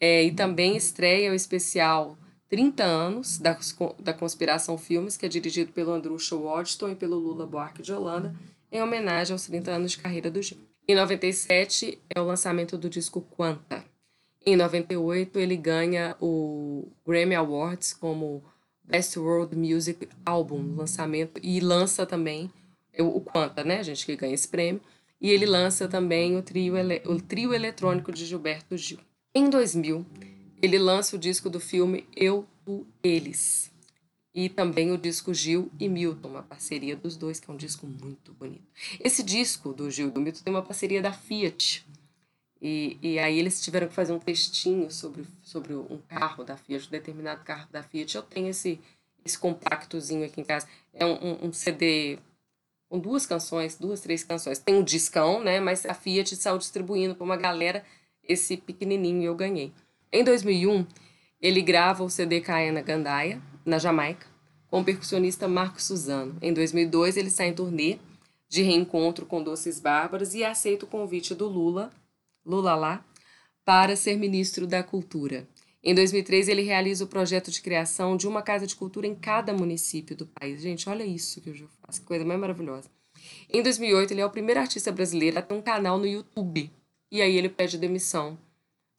É, 0.01 0.23
e 0.23 0.31
também 0.34 0.75
estreia 0.75 1.31
o 1.31 1.36
especial 1.36 2.17
30 2.49 2.84
anos 2.84 3.38
da, 3.38 3.58
da 3.99 4.13
Conspiração 4.13 4.77
Filmes, 4.77 5.17
que 5.17 5.25
é 5.25 5.29
dirigido 5.29 5.71
pelo 5.71 5.91
Andrusha 5.91 6.36
Waddington 6.36 6.89
e 6.89 6.95
pelo 6.95 7.17
Lula 7.17 7.45
Buarque 7.45 7.81
de 7.81 7.91
Holanda, 7.91 8.36
em 8.71 8.81
homenagem 8.81 9.34
aos 9.34 9.45
30 9.45 9.71
anos 9.71 9.91
de 9.91 9.97
carreira 9.99 10.29
do 10.29 10.41
Gil. 10.41 10.58
Em 10.88 10.95
97 10.95 11.99
é 12.10 12.21
o 12.21 12.25
lançamento 12.25 12.77
do 12.77 12.89
disco 12.89 13.21
Quanta. 13.21 13.84
Em 14.45 14.55
98 14.55 15.39
ele 15.39 15.58
ganha 15.58 16.15
o 16.21 16.88
Grammy 17.05 17.34
Awards 17.34 17.93
como 17.93 18.43
Best 18.84 19.17
World 19.17 19.55
Music 19.55 20.08
Album, 20.23 20.75
lançamento 20.75 21.39
e 21.41 21.60
lança 21.60 22.05
também 22.05 22.51
o 22.99 23.19
Quanta, 23.19 23.63
né, 23.63 23.84
gente, 23.84 24.05
que 24.05 24.15
ganha 24.15 24.36
esse 24.36 24.47
prêmio. 24.47 24.79
E 25.19 25.31
ele 25.31 25.47
lança 25.47 25.88
também 25.88 26.38
o 26.38 26.43
trio, 26.43 26.75
o 27.05 27.19
trio 27.19 27.53
eletrônico 27.53 28.12
de 28.12 28.25
Gilberto 28.25 28.77
Gil. 28.77 28.99
Em 29.34 29.49
2000, 29.49 30.05
ele 30.61 30.77
lança 30.77 31.15
o 31.15 31.19
disco 31.19 31.49
do 31.49 31.59
filme 31.59 32.07
Eu, 32.15 32.47
Tu, 32.65 32.85
Eles. 33.03 33.71
E 34.33 34.49
também 34.49 34.91
o 34.91 34.97
disco 34.97 35.33
Gil 35.33 35.71
e 35.79 35.87
Milton, 35.87 36.27
uma 36.27 36.43
parceria 36.43 36.95
dos 36.95 37.15
dois, 37.15 37.39
que 37.39 37.49
é 37.49 37.53
um 37.53 37.57
disco 37.57 37.87
muito 37.87 38.33
bonito. 38.33 38.65
Esse 38.99 39.23
disco 39.23 39.71
do 39.71 39.89
Gil 39.89 40.09
e 40.09 40.11
do 40.11 40.19
Milton 40.19 40.41
tem 40.43 40.53
uma 40.53 40.61
parceria 40.61 41.01
da 41.01 41.13
Fiat. 41.13 41.85
E, 42.61 42.97
e 43.01 43.19
aí 43.19 43.39
eles 43.39 43.63
tiveram 43.63 43.87
que 43.87 43.93
fazer 43.93 44.11
um 44.11 44.19
textinho 44.19 44.91
sobre, 44.91 45.25
sobre 45.41 45.73
um 45.73 45.99
carro 46.09 46.43
da 46.43 46.57
Fiat, 46.57 46.87
um 46.87 46.91
determinado 46.91 47.43
carro 47.45 47.69
da 47.71 47.81
Fiat. 47.81 48.15
Eu 48.15 48.23
tenho 48.23 48.49
esse, 48.49 48.79
esse 49.23 49.37
compactozinho 49.37 50.25
aqui 50.25 50.41
em 50.41 50.43
casa. 50.43 50.67
É 50.91 51.05
um, 51.05 51.45
um, 51.45 51.53
CD 51.53 52.19
com 52.89 52.99
duas 52.99 53.25
canções, 53.25 53.77
duas, 53.77 54.01
três 54.01 54.23
canções. 54.23 54.59
Tem 54.59 54.75
um 54.75 54.83
discão, 54.83 55.41
né? 55.41 55.61
Mas 55.61 55.85
a 55.85 55.93
Fiat 55.93 56.35
saiu 56.35 56.57
distribuindo 56.57 57.15
para 57.15 57.23
uma 57.23 57.37
galera 57.37 57.85
esse 58.27 58.57
pequenininho 58.57 59.23
eu 59.23 59.35
ganhei. 59.35 59.71
Em 60.15 60.23
2001, 60.23 60.88
ele 61.41 61.62
grava 61.62 62.01
o 62.01 62.10
CD 62.10 62.39
Kaena 62.39 62.82
Gandaia, 62.82 63.41
na 63.65 63.78
Jamaica, 63.78 64.25
com 64.69 64.80
o 64.80 64.84
percussionista 64.86 65.45
Marco 65.45 65.82
Suzano. 65.82 66.38
Em 66.41 66.54
2002, 66.54 67.17
ele 67.17 67.30
sai 67.30 67.49
em 67.49 67.54
turnê 67.54 67.99
de 68.47 68.62
reencontro 68.62 69.25
com 69.25 69.43
Doces 69.43 69.78
Bárbaras 69.78 70.34
e 70.34 70.41
aceita 70.41 70.86
o 70.86 70.88
convite 70.88 71.36
do 71.36 71.49
Lula, 71.49 71.91
Lula 72.45 72.75
lá, 72.75 73.06
para 73.65 73.97
ser 73.97 74.15
ministro 74.15 74.65
da 74.65 74.82
Cultura. 74.82 75.45
Em 75.84 75.93
2003, 75.93 76.47
ele 76.47 76.62
realiza 76.62 77.04
o 77.04 77.08
projeto 77.08 77.51
de 77.51 77.62
criação 77.62 78.15
de 78.15 78.25
uma 78.25 78.41
casa 78.41 78.65
de 78.65 78.78
cultura 78.78 79.06
em 79.06 79.15
cada 79.15 79.51
município 79.51 80.15
do 80.15 80.28
país. 80.28 80.62
Gente, 80.62 80.88
olha 80.88 81.04
isso 81.04 81.41
que 81.41 81.49
o 81.49 81.54
Gil 81.54 81.67
faz, 81.82 81.99
que 81.99 82.06
coisa 82.06 82.23
mais 82.23 82.39
maravilhosa. 82.39 82.89
Em 83.51 83.62
2008, 83.62 84.12
ele 84.13 84.21
é 84.21 84.25
o 84.25 84.32
primeiro 84.32 84.62
artista 84.62 84.93
brasileiro 84.93 85.38
a 85.38 85.41
ter 85.41 85.54
um 85.54 85.62
canal 85.62 85.97
no 85.97 86.08
YouTube. 86.08 86.71
E 87.12 87.21
aí 87.21 87.36
ele 87.36 87.49
pede 87.49 87.78
demissão 87.78 88.38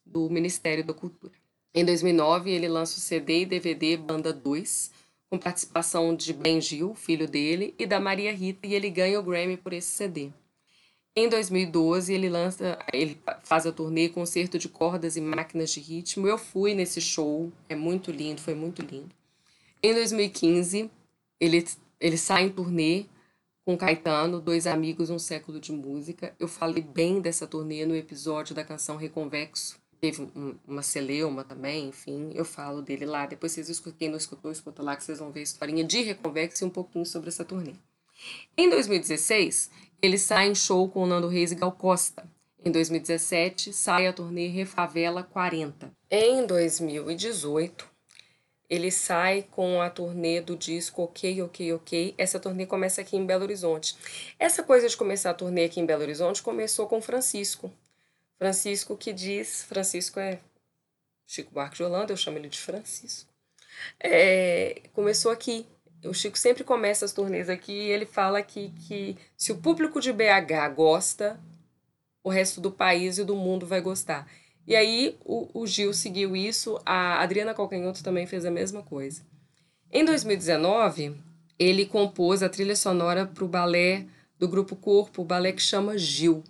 do 0.07 0.31
Ministério 0.31 0.85
da 0.85 0.95
Cultura. 0.95 1.35
Em 1.75 1.85
2009, 1.85 2.51
ele 2.51 2.69
lança 2.69 2.97
o 2.97 3.01
CD 3.01 3.43
e 3.43 3.47
DVD 3.47 3.97
Banda 3.97 4.33
2, 4.33 4.91
com 5.29 5.39
participação 5.39 6.15
de 6.15 6.33
Ben 6.33 6.61
Gil, 6.61 6.95
filho 6.95 7.29
dele, 7.29 7.75
e 7.79 7.85
da 7.85 8.01
Maria 8.01 8.33
Rita, 8.33 8.67
e 8.67 8.75
ele 8.75 8.89
ganha 8.89 9.21
o 9.21 9.23
Grammy 9.23 9.57
por 9.57 9.73
esse 9.73 9.89
CD. 9.89 10.31
Em 11.15 11.29
2012, 11.29 12.13
ele 12.13 12.29
lança, 12.29 12.79
ele 12.93 13.19
faz 13.43 13.67
a 13.67 13.73
turnê 13.73 14.09
Concerto 14.09 14.59
de 14.59 14.69
Cordas 14.69 15.17
e 15.17 15.21
Máquinas 15.21 15.71
de 15.71 15.81
Ritmo. 15.81 16.29
Eu 16.29 16.37
fui 16.37 16.75
nesse 16.75 17.01
show, 17.01 17.51
é 17.69 17.75
muito 17.75 18.11
lindo, 18.11 18.41
foi 18.41 18.55
muito 18.55 18.83
lindo. 18.83 19.11
Em 19.83 19.95
2015, 19.95 20.91
ele, 21.41 21.65
ele 21.99 22.19
sai 22.19 22.45
em 22.45 22.51
turnê 22.51 23.07
com 23.65 23.77
Caetano, 23.77 24.41
Dois 24.41 24.67
Amigos, 24.67 25.11
Um 25.11 25.19
Século 25.19 25.59
de 25.59 25.73
Música. 25.73 26.35
Eu 26.39 26.47
falei 26.49 26.83
bem 26.83 27.21
dessa 27.21 27.47
turnê 27.47 27.85
no 27.85 27.97
episódio 27.97 28.55
da 28.55 28.63
canção 28.65 28.97
Reconvexo. 28.97 29.79
Teve 30.01 30.23
um, 30.23 30.55
uma 30.67 30.83
celeuma 30.83 31.43
também, 31.43 31.89
enfim, 31.89 32.31
eu 32.35 32.45
falo 32.45 32.83
dele 32.83 33.07
lá. 33.07 33.27
Depois 33.27 33.53
vocês 33.53 33.69
escutam, 33.69 33.99
quem 33.99 34.09
não 34.09 34.17
escutou, 34.17 34.51
escuta 34.51 34.83
lá 34.83 34.95
que 34.97 35.05
vocês 35.05 35.19
vão 35.19 35.33
ver 35.33 35.41
a 35.41 35.45
historinha 35.45 35.85
de 35.85 36.03
Reconvexo 36.03 36.65
e 36.65 36.67
um 36.67 36.71
pouquinho 36.71 37.07
sobre 37.07 37.29
essa 37.29 37.45
turnê. 37.45 37.75
Em 38.57 38.69
2016, 38.69 39.71
ele 40.01 40.19
sai 40.19 40.49
em 40.49 40.55
show 40.55 40.89
com 40.89 41.03
o 41.03 41.07
Nando 41.07 41.29
Reis 41.29 41.53
e 41.53 41.55
Gal 41.55 41.73
Costa. 41.73 42.29
Em 42.65 42.71
2017, 42.71 43.73
sai 43.73 44.07
a 44.07 44.13
turnê 44.13 44.49
Refavela 44.49 45.23
40. 45.23 45.93
Em 46.11 46.47
2018, 46.47 47.87
ele 48.69 48.91
sai 48.91 49.43
com 49.51 49.81
a 49.81 49.89
turnê 49.89 50.41
do 50.41 50.57
disco 50.57 51.03
Ok, 51.03 51.43
Ok, 51.43 51.73
Ok. 51.73 52.15
Essa 52.19 52.41
turnê 52.41 52.67
começa 52.67 53.01
aqui 53.01 53.17
em 53.17 53.25
Belo 53.25 53.45
Horizonte. 53.45 53.97
Essa 54.39 54.63
coisa 54.63 54.89
de 54.89 54.97
começar 54.97 55.31
a 55.31 55.35
turnê 55.35 55.65
aqui 55.65 55.81
em 55.81 55.87
Belo 55.87 56.03
Horizonte 56.03 56.43
começou 56.43 56.87
com 56.89 57.01
Francisco. 57.01 57.71
Francisco 58.39 58.97
que 58.97 59.13
diz, 59.13 59.63
Francisco 59.65 60.21
é 60.21 60.39
Chico 61.27 61.53
Buarque 61.53 61.77
de 61.77 61.83
Holanda, 61.83 62.13
eu 62.13 62.17
chamo 62.17 62.39
ele 62.39 62.49
de 62.49 62.59
Francisco. 62.59 63.31
É, 63.99 64.83
começou 64.93 65.33
aqui, 65.33 65.67
o 66.05 66.15
Chico 66.15 66.39
sempre 66.39 66.65
começa 66.65 67.05
as 67.05 67.13
turnês 67.13 67.49
aqui 67.49 67.73
e 67.73 67.91
ele 67.91 68.07
fala 68.07 68.43
que, 68.43 68.71
que 68.87 69.17
se 69.37 69.53
o 69.53 69.59
público 69.59 70.01
de 70.01 70.13
BH 70.13 70.75
gosta, 70.75 71.39
o 72.23 72.31
resto 72.31 72.61
do 72.61 72.71
país 72.71 73.19
e 73.19 73.25
do 73.25 73.37
mundo 73.37 73.67
vai 73.67 73.81
gostar. 73.81 74.29
E 74.67 74.75
aí 74.75 75.17
o, 75.25 75.49
o 75.63 75.67
Gil 75.67 75.93
seguiu 75.93 76.37
isso, 76.37 76.81
a 76.85 77.23
Adriana 77.23 77.55
Calcanhoto 77.55 78.03
também 78.03 78.27
fez 78.27 78.45
a 78.45 78.51
mesma 78.51 78.83
coisa. 78.83 79.23
Em 79.93 80.05
2019, 80.05 81.17
ele 81.59 81.87
compôs 81.87 82.43
a 82.43 82.49
trilha 82.49 82.77
sonora 82.77 83.27
para 83.27 83.45
o 83.45 83.49
balé 83.49 84.07
do 84.39 84.49
Grupo 84.49 84.77
Corpo, 84.77 85.23
o 85.23 85.25
balé 85.25 85.53
que 85.53 85.63
chama 85.63 85.97
Gil. 85.97 86.43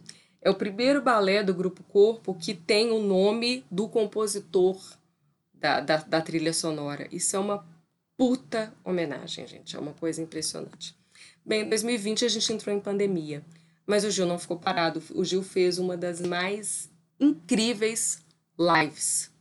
É 0.47 0.51
o 0.51 0.55
primeiro 0.55 1.03
balé 1.03 1.43
do 1.43 1.53
Grupo 1.53 1.83
Corpo 1.83 2.33
que 2.33 2.55
tem 2.55 2.93
o 2.93 3.03
nome 3.03 3.65
do 3.69 3.89
compositor 3.89 4.81
da, 5.53 5.81
da, 5.81 5.97
da 5.97 6.21
trilha 6.21 6.53
sonora. 6.53 7.09
Isso 7.11 7.35
é 7.35 7.39
uma 7.41 7.67
puta 8.17 8.73
homenagem, 8.85 9.45
gente. 9.49 9.75
É 9.75 9.81
uma 9.81 9.93
coisa 9.93 10.23
impressionante. 10.23 10.97
Bem, 11.45 11.63
em 11.63 11.69
2020 11.69 12.25
a 12.25 12.29
gente 12.29 12.53
entrou 12.53 12.73
em 12.73 12.79
pandemia, 12.79 13.45
mas 13.85 14.05
o 14.05 14.11
Gil 14.13 14.25
não 14.25 14.39
ficou 14.39 14.57
parado. 14.57 15.03
O 15.17 15.25
Gil 15.25 15.43
fez 15.43 15.81
uma 15.81 15.97
das 15.97 16.21
mais 16.21 16.89
incríveis 17.19 18.25
lives 18.57 19.33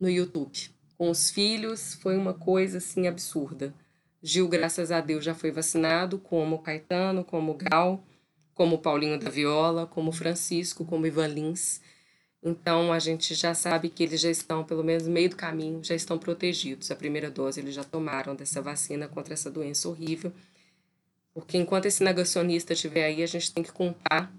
no 0.00 0.10
YouTube. 0.10 0.70
Com 0.96 1.08
os 1.08 1.30
filhos, 1.30 1.94
foi 1.94 2.16
uma 2.16 2.34
coisa 2.34 2.78
assim 2.78 3.06
absurda. 3.06 3.72
Gil, 4.20 4.48
graças 4.48 4.90
a 4.90 5.00
Deus, 5.00 5.24
já 5.24 5.36
foi 5.36 5.52
vacinado, 5.52 6.18
como 6.18 6.58
Caetano, 6.58 7.22
como 7.22 7.54
Gal, 7.54 8.02
como 8.58 8.78
Paulinho 8.78 9.16
da 9.16 9.30
Viola, 9.30 9.86
como 9.86 10.10
Francisco, 10.10 10.84
como 10.84 11.06
Ivan 11.06 11.28
Lins. 11.28 11.80
Então 12.42 12.92
a 12.92 12.98
gente 12.98 13.32
já 13.32 13.54
sabe 13.54 13.88
que 13.88 14.02
eles 14.02 14.20
já 14.20 14.32
estão, 14.32 14.64
pelo 14.64 14.82
menos 14.82 15.06
no 15.06 15.12
meio 15.12 15.30
do 15.30 15.36
caminho, 15.36 15.82
já 15.84 15.94
estão 15.94 16.18
protegidos. 16.18 16.90
A 16.90 16.96
primeira 16.96 17.30
dose 17.30 17.60
eles 17.60 17.72
já 17.72 17.84
tomaram 17.84 18.34
dessa 18.34 18.60
vacina 18.60 19.06
contra 19.06 19.32
essa 19.32 19.48
doença 19.48 19.88
horrível. 19.88 20.32
Porque 21.32 21.56
enquanto 21.56 21.86
esse 21.86 22.02
negacionista 22.02 22.72
estiver 22.72 23.04
aí, 23.04 23.22
a 23.22 23.26
gente 23.26 23.54
tem 23.54 23.62
que 23.62 23.70
contar 23.70 24.34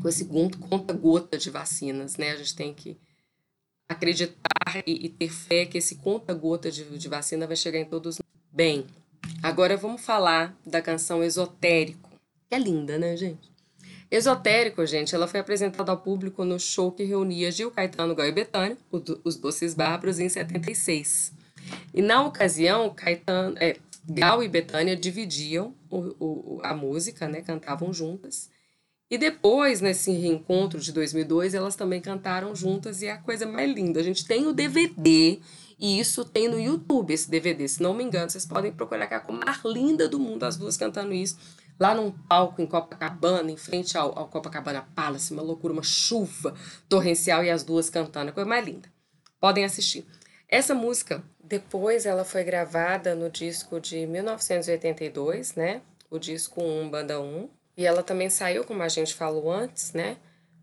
com 0.00 0.08
esse 0.08 0.24
conta-gota 0.68 1.38
de 1.38 1.48
vacinas, 1.48 2.16
né? 2.16 2.32
A 2.32 2.36
gente 2.36 2.56
tem 2.56 2.74
que 2.74 2.98
acreditar 3.88 4.82
e, 4.84 5.06
e 5.06 5.08
ter 5.08 5.28
fé 5.28 5.66
que 5.66 5.78
esse 5.78 5.96
conta-gota 5.96 6.68
de, 6.68 6.82
de 6.98 7.08
vacina 7.08 7.46
vai 7.46 7.54
chegar 7.54 7.78
em 7.78 7.84
todos. 7.84 8.18
Bem, 8.50 8.88
agora 9.40 9.76
vamos 9.76 10.00
falar 10.00 10.58
da 10.66 10.82
canção 10.82 11.22
Esotérico, 11.22 12.10
que 12.48 12.56
é 12.56 12.58
linda, 12.58 12.98
né, 12.98 13.16
gente? 13.16 13.51
Esotérico, 14.12 14.84
gente, 14.84 15.14
ela 15.14 15.26
foi 15.26 15.40
apresentada 15.40 15.90
ao 15.90 15.96
público 15.96 16.44
no 16.44 16.60
show 16.60 16.92
que 16.92 17.02
reunia 17.02 17.50
Gil 17.50 17.70
Caetano, 17.70 18.14
Gal 18.14 18.26
e 18.26 18.32
Betânia, 18.32 18.76
os 19.24 19.36
Doces 19.36 19.72
Bárbaros, 19.72 20.18
em 20.18 20.28
76. 20.28 21.32
E 21.94 22.02
na 22.02 22.22
ocasião, 22.22 22.90
Caetano, 22.90 23.56
é, 23.58 23.78
Gal 24.06 24.42
e 24.42 24.48
Betânia 24.48 24.94
dividiam 24.94 25.74
o, 25.88 25.96
o, 26.20 26.60
a 26.62 26.74
música, 26.74 27.26
né, 27.26 27.40
cantavam 27.40 27.90
juntas. 27.90 28.50
E 29.10 29.16
depois, 29.16 29.80
nesse 29.80 30.12
reencontro 30.12 30.78
de 30.78 30.92
2002, 30.92 31.54
elas 31.54 31.74
também 31.74 32.00
cantaram 32.02 32.54
juntas 32.54 33.00
e 33.00 33.06
é 33.06 33.12
a 33.12 33.18
coisa 33.18 33.46
mais 33.46 33.74
linda. 33.74 33.98
A 33.98 34.02
gente 34.02 34.26
tem 34.26 34.46
o 34.46 34.52
DVD 34.52 35.38
e 35.78 35.98
isso 35.98 36.22
tem 36.22 36.48
no 36.48 36.60
YouTube, 36.60 37.14
esse 37.14 37.30
DVD. 37.30 37.66
Se 37.66 37.82
não 37.82 37.94
me 37.94 38.04
engano, 38.04 38.28
vocês 38.28 38.44
podem 38.44 38.72
procurar 38.72 39.06
cá 39.06 39.20
com 39.20 39.32
a 39.32 39.46
mais 39.46 39.64
linda 39.64 40.06
do 40.06 40.18
mundo, 40.18 40.44
as 40.44 40.58
duas 40.58 40.76
cantando 40.76 41.14
isso 41.14 41.38
lá 41.82 41.96
num 41.96 42.12
palco 42.12 42.62
em 42.62 42.66
Copacabana, 42.66 43.50
em 43.50 43.56
frente 43.56 43.98
ao, 43.98 44.16
ao 44.16 44.28
Copacabana 44.28 44.86
Palace, 44.94 45.32
uma 45.32 45.42
loucura, 45.42 45.72
uma 45.72 45.82
chuva 45.82 46.54
torrencial 46.88 47.42
e 47.42 47.50
as 47.50 47.64
duas 47.64 47.90
cantando, 47.90 48.30
a 48.30 48.32
coisa 48.32 48.48
mais 48.48 48.64
linda. 48.64 48.88
Podem 49.40 49.64
assistir. 49.64 50.06
Essa 50.48 50.76
música, 50.76 51.24
depois 51.42 52.06
ela 52.06 52.24
foi 52.24 52.44
gravada 52.44 53.16
no 53.16 53.28
disco 53.28 53.80
de 53.80 54.06
1982, 54.06 55.56
né? 55.56 55.82
O 56.08 56.20
disco 56.20 56.62
1, 56.62 56.88
Banda 56.88 57.20
1. 57.20 57.50
E 57.76 57.84
ela 57.84 58.04
também 58.04 58.30
saiu, 58.30 58.62
como 58.62 58.80
a 58.80 58.88
gente 58.88 59.12
falou 59.12 59.50
antes, 59.50 59.92
né? 59.92 60.18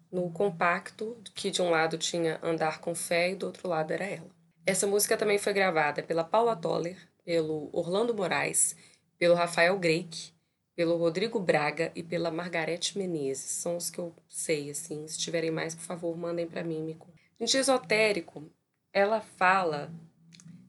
no 0.10 0.32
compacto 0.32 1.18
que 1.36 1.52
de 1.52 1.62
um 1.62 1.70
lado 1.70 1.98
tinha 1.98 2.40
Andar 2.42 2.80
com 2.80 2.96
Fé 2.96 3.32
e 3.32 3.36
do 3.36 3.46
outro 3.46 3.68
lado 3.68 3.92
era 3.92 4.06
ela. 4.06 4.30
Essa 4.66 4.88
música 4.88 5.18
também 5.18 5.38
foi 5.38 5.54
gravada 5.54 6.02
pela 6.02 6.24
Paula 6.24 6.56
Toller, 6.56 6.98
pelo 7.26 7.70
Orlando 7.74 8.14
Moraes, 8.14 8.76
pelo 9.18 9.36
Rafael 9.36 9.78
Greik, 9.78 10.34
pelo 10.80 10.96
Rodrigo 10.96 11.42
Braga 11.42 11.92
e 11.94 12.02
pela 12.02 12.32
Margarete 12.32 12.98
Menezes. 12.98 13.52
São 13.52 13.76
os 13.76 13.90
que 13.90 14.00
eu 14.00 14.16
sei, 14.30 14.70
assim. 14.70 15.06
Se 15.10 15.20
tiverem 15.20 15.52
mais, 15.52 15.76
por 15.76 15.84
favor, 15.84 16.18
mandem 16.18 16.48
para 16.48 16.64
mim. 16.64 16.96
Gente, 17.38 17.58
esotérico, 17.58 18.50
ela 18.94 19.20
fala 19.20 19.92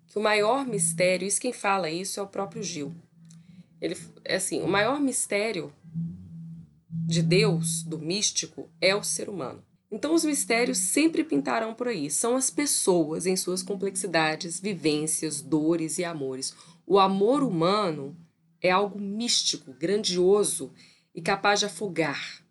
que 0.09 0.19
o 0.19 0.21
maior 0.21 0.67
mistério, 0.67 1.29
isso 1.29 1.41
quem 1.41 1.53
fala 1.53 1.89
isso 1.89 2.19
é 2.19 2.23
o 2.25 2.27
próprio 2.27 2.61
Gil. 2.61 2.93
Ele, 3.81 3.97
é 4.25 4.35
assim, 4.35 4.61
o 4.63 4.67
maior 4.67 4.99
mistério 4.99 5.73
de 6.91 7.23
Deus, 7.23 7.85
do 7.85 7.97
místico, 7.97 8.69
é 8.81 8.97
o 8.97 9.05
ser 9.05 9.29
humano. 9.29 9.63
Então 9.93 10.13
os 10.13 10.25
mistérios 10.25 10.79
sempre 10.79 11.23
pintarão 11.23 11.73
por 11.73 11.87
aí. 11.87 12.11
São 12.11 12.35
as 12.37 12.51
pessoas 12.51 13.27
em 13.27 13.37
suas 13.37 13.63
complexidades, 13.63 14.59
vivências, 14.59 15.41
dores 15.41 15.99
e 15.99 16.05
amores. 16.05 16.53
O 16.85 16.99
amor 16.99 17.45
humano 17.45 18.17
é 18.63 18.71
algo 18.71 19.01
místico, 19.01 19.73
grandioso 19.73 20.73
e 21.15 21.21
capaz 21.21 21.61
de 21.61 21.67
afogar, 21.67 22.45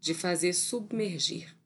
de 0.00 0.14
fazer 0.14 0.52
submergir. 0.52 1.56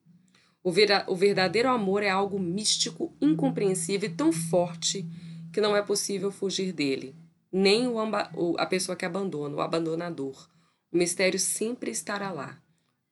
O, 0.62 0.70
verdadeiro 0.70 1.68
amor 1.68 2.02
é 2.02 2.10
algo 2.10 2.38
místico, 2.38 3.16
incompreensível 3.20 4.08
e 4.10 4.12
tão 4.14 4.30
forte 4.30 5.06
que 5.52 5.60
não 5.60 5.74
é 5.74 5.82
possível 5.82 6.30
fugir 6.30 6.72
dele, 6.72 7.16
nem 7.50 7.86
o, 7.88 7.94
o, 8.36 8.56
a 8.58 8.66
pessoa 8.66 8.94
que 8.94 9.04
abandona, 9.04 9.56
o 9.56 9.60
abandonador. 9.60 10.48
O 10.92 10.98
mistério 10.98 11.38
sempre 11.38 11.90
estará 11.90 12.30
lá. 12.30 12.60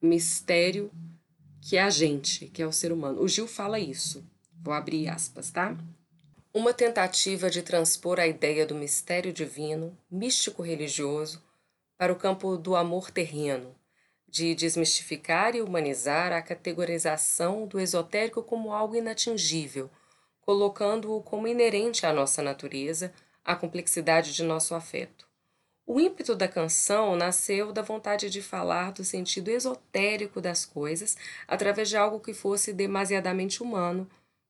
O 0.00 0.06
mistério 0.06 0.90
que 1.60 1.76
é 1.76 1.82
a 1.82 1.90
gente, 1.90 2.46
que 2.48 2.62
é 2.62 2.66
o 2.66 2.72
ser 2.72 2.92
humano. 2.92 3.20
O 3.20 3.28
Gil 3.28 3.46
fala 3.46 3.78
isso. 3.78 4.24
Vou 4.62 4.74
abrir 4.74 5.08
aspas, 5.08 5.50
tá? 5.50 5.76
Uma 6.54 6.72
tentativa 6.72 7.50
de 7.50 7.62
transpor 7.62 8.18
a 8.18 8.26
ideia 8.26 8.64
do 8.64 8.74
mistério 8.74 9.34
divino, 9.34 9.96
místico-religioso, 10.10 11.44
para 11.98 12.10
o 12.10 12.16
campo 12.16 12.56
do 12.56 12.74
amor 12.74 13.10
terreno, 13.10 13.76
de 14.26 14.54
desmistificar 14.54 15.54
e 15.54 15.60
humanizar 15.60 16.32
a 16.32 16.40
categorização 16.40 17.66
do 17.66 17.78
esotérico 17.78 18.42
como 18.42 18.72
algo 18.72 18.96
inatingível, 18.96 19.90
colocando-o 20.40 21.22
como 21.22 21.46
inerente 21.46 22.06
à 22.06 22.14
nossa 22.14 22.42
natureza, 22.42 23.12
à 23.44 23.54
complexidade 23.54 24.32
de 24.32 24.42
nosso 24.42 24.74
afeto. 24.74 25.28
O 25.86 26.00
ímpeto 26.00 26.34
da 26.34 26.48
canção 26.48 27.14
nasceu 27.14 27.74
da 27.74 27.82
vontade 27.82 28.30
de 28.30 28.40
falar 28.40 28.92
do 28.92 29.04
sentido 29.04 29.50
esotérico 29.50 30.40
das 30.40 30.64
coisas 30.64 31.14
através 31.46 31.90
de 31.90 31.96
algo 31.98 32.18
que 32.20 32.32
fosse 32.32 32.72
demasiadamente 32.72 33.62
humano, 33.62 34.08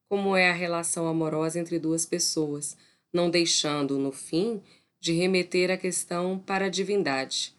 como 0.09 0.35
é 0.35 0.49
a 0.49 0.55
relação 0.55 1.07
amorosa 1.07 1.61
entre 1.61 1.79
duas 1.79 2.07
pessoas, 2.07 2.77
não 3.13 3.29
deixando, 3.29 3.99
no 3.99 4.11
fim, 4.11 4.63
de 4.99 5.13
remeter 5.13 5.71
a 5.71 5.77
questão 5.77 6.39
para 6.39 6.67
a 6.67 6.71
divindade. 6.71 7.55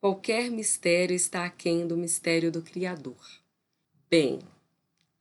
Qualquer 0.00 0.48
mistério 0.48 1.14
está 1.14 1.44
aquém 1.44 1.86
do 1.86 1.96
mistério 1.96 2.52
do 2.52 2.62
Criador. 2.62 3.18
Bem, 4.08 4.38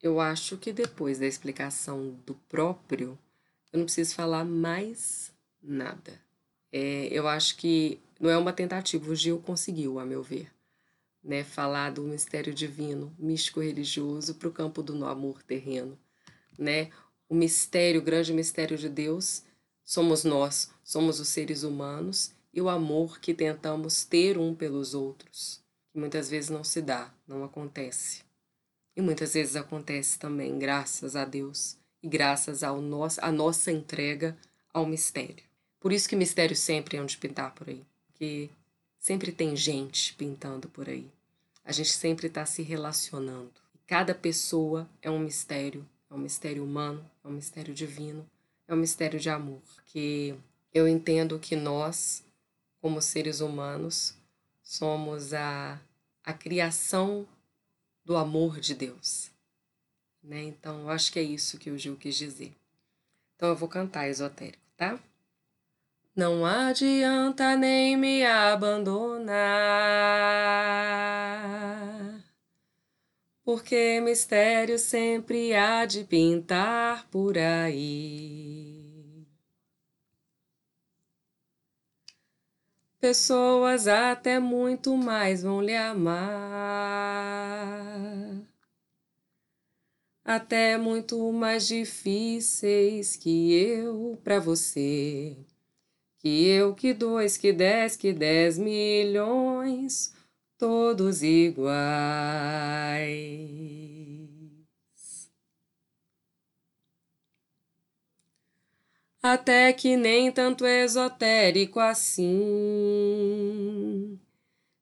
eu 0.02 0.20
acho 0.20 0.56
que 0.58 0.72
depois 0.72 1.18
da 1.18 1.26
explicação 1.26 2.16
do 2.26 2.36
próprio, 2.48 3.18
eu 3.74 3.80
não 3.80 3.86
preciso 3.86 4.14
falar 4.14 4.46
mais 4.46 5.34
nada. 5.62 6.22
É, 6.72 7.08
eu 7.12 7.28
acho 7.28 7.58
que 7.58 8.00
não 8.20 8.30
é 8.30 8.38
uma 8.38 8.54
tentativa, 8.54 9.10
o 9.10 9.16
Gil 9.16 9.40
conseguiu, 9.40 10.00
a 10.00 10.06
meu 10.06 10.22
ver, 10.22 10.52
né, 11.24 11.44
falar 11.44 11.92
do 11.92 12.04
mistério 12.04 12.54
divino, 12.54 13.14
místico-religioso, 13.18 14.36
para 14.36 14.48
o 14.48 14.54
campo 14.54 14.84
do 14.84 15.04
amor 15.06 15.42
terreno 15.42 15.98
né? 16.58 16.90
O 17.30 17.36
mistério, 17.36 18.02
o 18.02 18.04
grande 18.04 18.34
mistério 18.34 18.78
de 18.78 18.90
Deus 18.90 19.44
somos 19.84 20.24
nós, 20.24 20.72
somos 20.84 21.20
os 21.20 21.28
seres 21.28 21.64
humanos 21.64 22.32
e 22.54 22.62
o 22.62 22.70
amor 22.70 23.20
que 23.20 23.34
tentamos 23.34 24.04
ter 24.04 24.38
um 24.38 24.56
pelos 24.56 24.94
outros, 24.94 25.62
que 25.92 26.00
muitas 26.00 26.30
vezes 26.30 26.50
não 26.50 26.64
se 26.64 26.82
dá, 26.82 27.14
não 27.28 27.44
acontece. 27.44 28.24
E 28.96 29.02
muitas 29.02 29.34
vezes 29.34 29.56
acontece 29.56 30.18
também, 30.18 30.58
graças 30.58 31.16
a 31.16 31.24
Deus 31.24 31.78
e 32.02 32.08
graças 32.08 32.64
ao 32.64 32.82
nosso, 32.82 33.20
à 33.24 33.32
nossa 33.32 33.72
entrega 33.72 34.36
ao 34.74 34.86
mistério. 34.86 35.44
Por 35.80 35.92
isso 35.92 36.10
que 36.10 36.16
mistério 36.16 36.56
sempre 36.56 36.98
é 36.98 37.02
onde 37.02 37.18
pintar 37.18 37.54
por 37.54 37.70
aí, 37.70 37.86
porque 38.08 38.50
sempre 39.00 39.32
tem 39.32 39.56
gente 39.56 40.14
pintando 40.16 40.68
por 40.70 40.90
aí. 40.90 41.08
A 41.64 41.72
gente 41.72 41.92
sempre 41.92 42.28
está 42.28 42.46
se 42.46 42.62
relacionando. 42.62 43.54
Cada 43.86 44.16
pessoa 44.16 44.90
é 45.02 45.12
um 45.12 45.20
mistério 45.20 45.88
é 46.10 46.14
um 46.14 46.18
mistério 46.18 46.64
humano, 46.64 47.04
é 47.24 47.28
um 47.28 47.32
mistério 47.32 47.74
divino, 47.74 48.28
é 48.68 48.74
um 48.74 48.78
mistério 48.78 49.20
de 49.20 49.30
amor. 49.30 49.62
Que 49.86 50.36
eu 50.74 50.88
entendo 50.88 51.40
que 51.40 51.56
nós, 51.56 52.24
como 52.82 53.02
seres 53.02 53.40
humanos, 53.40 54.16
somos 54.62 55.34
a, 55.34 55.80
a 56.24 56.34
criação 56.34 57.28
do 58.04 58.16
amor 58.16 58.60
de 58.60 58.74
Deus. 58.74 59.32
Né? 60.24 60.44
Então, 60.44 60.82
eu 60.82 60.90
acho 60.90 61.12
que 61.12 61.20
é 61.20 61.24
isso 61.24 61.58
que 61.58 61.70
o 61.70 61.78
Gil 61.78 61.96
quis 61.96 62.16
dizer. 62.16 62.54
Então, 63.36 63.50
eu 63.50 63.56
vou 63.56 63.70
cantar 63.70 64.08
esotérico, 64.10 64.64
tá? 64.76 65.00
Não 66.16 66.46
adianta 66.46 67.56
nem 67.56 67.96
me 67.96 68.26
abandonar 68.26 69.38
porque 73.48 74.02
mistério 74.02 74.78
sempre 74.78 75.56
há 75.56 75.86
de 75.86 76.04
pintar 76.04 77.08
por 77.10 77.38
aí. 77.38 79.26
Pessoas 83.00 83.88
até 83.88 84.38
muito 84.38 84.98
mais 84.98 85.44
vão 85.44 85.62
lhe 85.62 85.74
amar, 85.74 86.26
até 90.26 90.78
muito 90.78 91.32
mais 91.32 91.66
difíceis 91.70 93.16
que 93.16 93.54
eu 93.54 94.20
para 94.26 94.42
você. 94.42 95.38
Que 96.18 96.48
eu, 96.50 96.76
que 96.76 96.94
dois, 96.94 97.38
que 97.38 97.54
dez, 97.54 97.96
que 97.96 98.12
dez 98.12 98.58
milhões 98.58 100.17
todos 100.58 101.24
iguais. 101.24 101.78
Até 109.22 109.72
que 109.74 109.98
nem 109.98 110.32
tanto 110.32 110.66
esotérico 110.66 111.80
assim. 111.80 112.28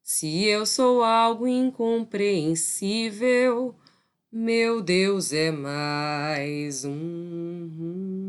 Se 0.03 0.45
eu 0.45 0.65
sou 0.65 1.03
algo 1.03 1.47
incompreensível, 1.47 3.75
meu 4.31 4.81
Deus 4.81 5.33
é 5.33 5.51
mais 5.51 6.85
um. 6.85 8.24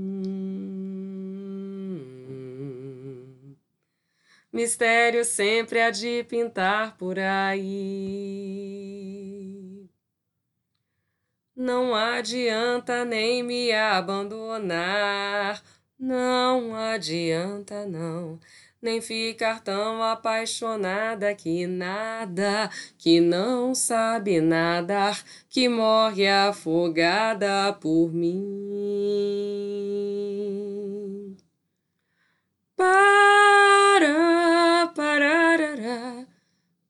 Mistério 4.56 5.24
sempre 5.24 5.80
há 5.82 5.90
de 5.90 6.24
pintar 6.24 6.96
por 6.96 7.18
aí. 7.18 7.66
Não 11.54 11.94
adianta 11.94 13.04
nem 13.04 13.42
me 13.42 13.70
abandonar, 13.72 15.62
não 15.98 16.74
adianta 16.74 17.84
não, 17.84 18.40
nem 18.80 19.02
ficar 19.02 19.62
tão 19.62 20.02
apaixonada 20.02 21.34
que 21.34 21.66
nada, 21.66 22.70
que 22.96 23.20
não 23.20 23.74
sabe 23.74 24.40
nadar, 24.40 25.22
que 25.50 25.68
morre 25.68 26.26
afogada 26.28 27.74
por 27.74 28.10
mim. 28.10 30.15
Para, 32.76 34.12
pararara, 34.94 36.28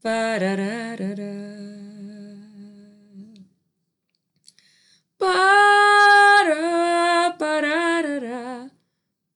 pararara. 0.02 1.06
Para, 5.16 6.56
pararara, 7.38 8.72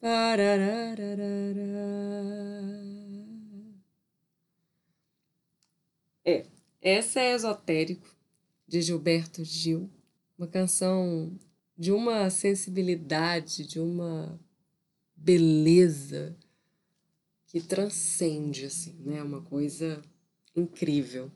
pararara. 0.01 0.81
É, 6.25 6.47
essa 6.83 7.21
é 7.21 7.33
Esotérico, 7.33 8.09
de 8.67 8.83
Gilberto 8.83 9.45
Gil. 9.45 9.89
Uma 10.37 10.49
canção 10.49 11.39
de 11.79 11.93
uma 11.93 12.29
sensibilidade, 12.29 13.65
de 13.65 13.79
uma 13.79 14.37
beleza 15.21 16.35
que 17.47 17.61
transcende, 17.61 18.65
assim, 18.65 18.97
né? 19.05 19.23
Uma 19.23 19.43
coisa 19.43 20.01
incrível. 20.57 21.31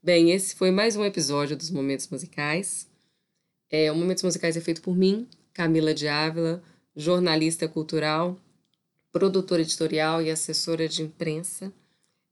Bem, 0.00 0.30
esse 0.30 0.54
foi 0.54 0.70
mais 0.70 0.94
um 0.96 1.04
episódio 1.04 1.56
dos 1.56 1.70
Momentos 1.70 2.08
Musicais. 2.08 2.88
É, 3.68 3.90
o 3.90 3.96
Momentos 3.96 4.22
Musicais 4.22 4.56
é 4.56 4.60
feito 4.60 4.80
por 4.80 4.96
mim, 4.96 5.28
Camila 5.52 5.92
de 5.92 6.06
Ávila, 6.06 6.62
jornalista 6.94 7.66
cultural, 7.68 8.38
produtora 9.10 9.62
editorial 9.62 10.22
e 10.22 10.30
assessora 10.30 10.88
de 10.88 11.02
imprensa. 11.02 11.72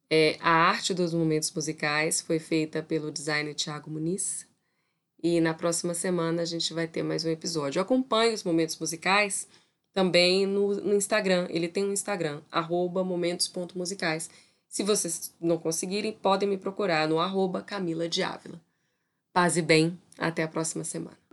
É, 0.09 0.37
a 0.41 0.51
arte 0.51 0.95
dos 0.95 1.13
momentos 1.13 1.53
musicais 1.53 2.21
foi 2.21 2.39
feita 2.39 2.83
pelo 2.83 3.11
designer 3.11 3.55
Thiago 3.55 3.91
Muniz. 3.91 4.47
E 5.21 5.41
na 5.41 5.53
próxima 5.53 5.93
semana 5.93 6.43
a 6.43 6.47
gente 6.47 6.73
vai 6.73 6.87
ter 6.87 7.03
mais 7.03 7.25
um 7.25 7.31
episódio. 7.31 7.83
Acompanhe 7.83 8.33
os 8.33 8.45
momentos 8.45 8.79
musicais 8.79 9.49
também 9.99 10.47
no, 10.47 10.77
no 10.77 10.95
Instagram. 10.95 11.49
Ele 11.51 11.67
tem 11.67 11.85
um 11.85 11.93
Instagram, 11.93 12.41
arroba 12.53 13.03
momentos.musicais. 13.03 14.31
Se 14.69 14.85
vocês 14.85 15.35
não 15.41 15.59
conseguirem, 15.59 16.13
podem 16.13 16.49
me 16.49 16.57
procurar 16.57 17.09
no 17.09 17.19
arroba 17.19 17.63
Camila 17.63 18.09
de 18.09 18.23
Ávila. 18.23 18.61
Paz 19.33 19.57
e 19.57 19.63
bem, 19.63 19.99
até 20.17 20.45
a 20.45 20.49
próxima 20.49 20.85
semana. 20.85 21.28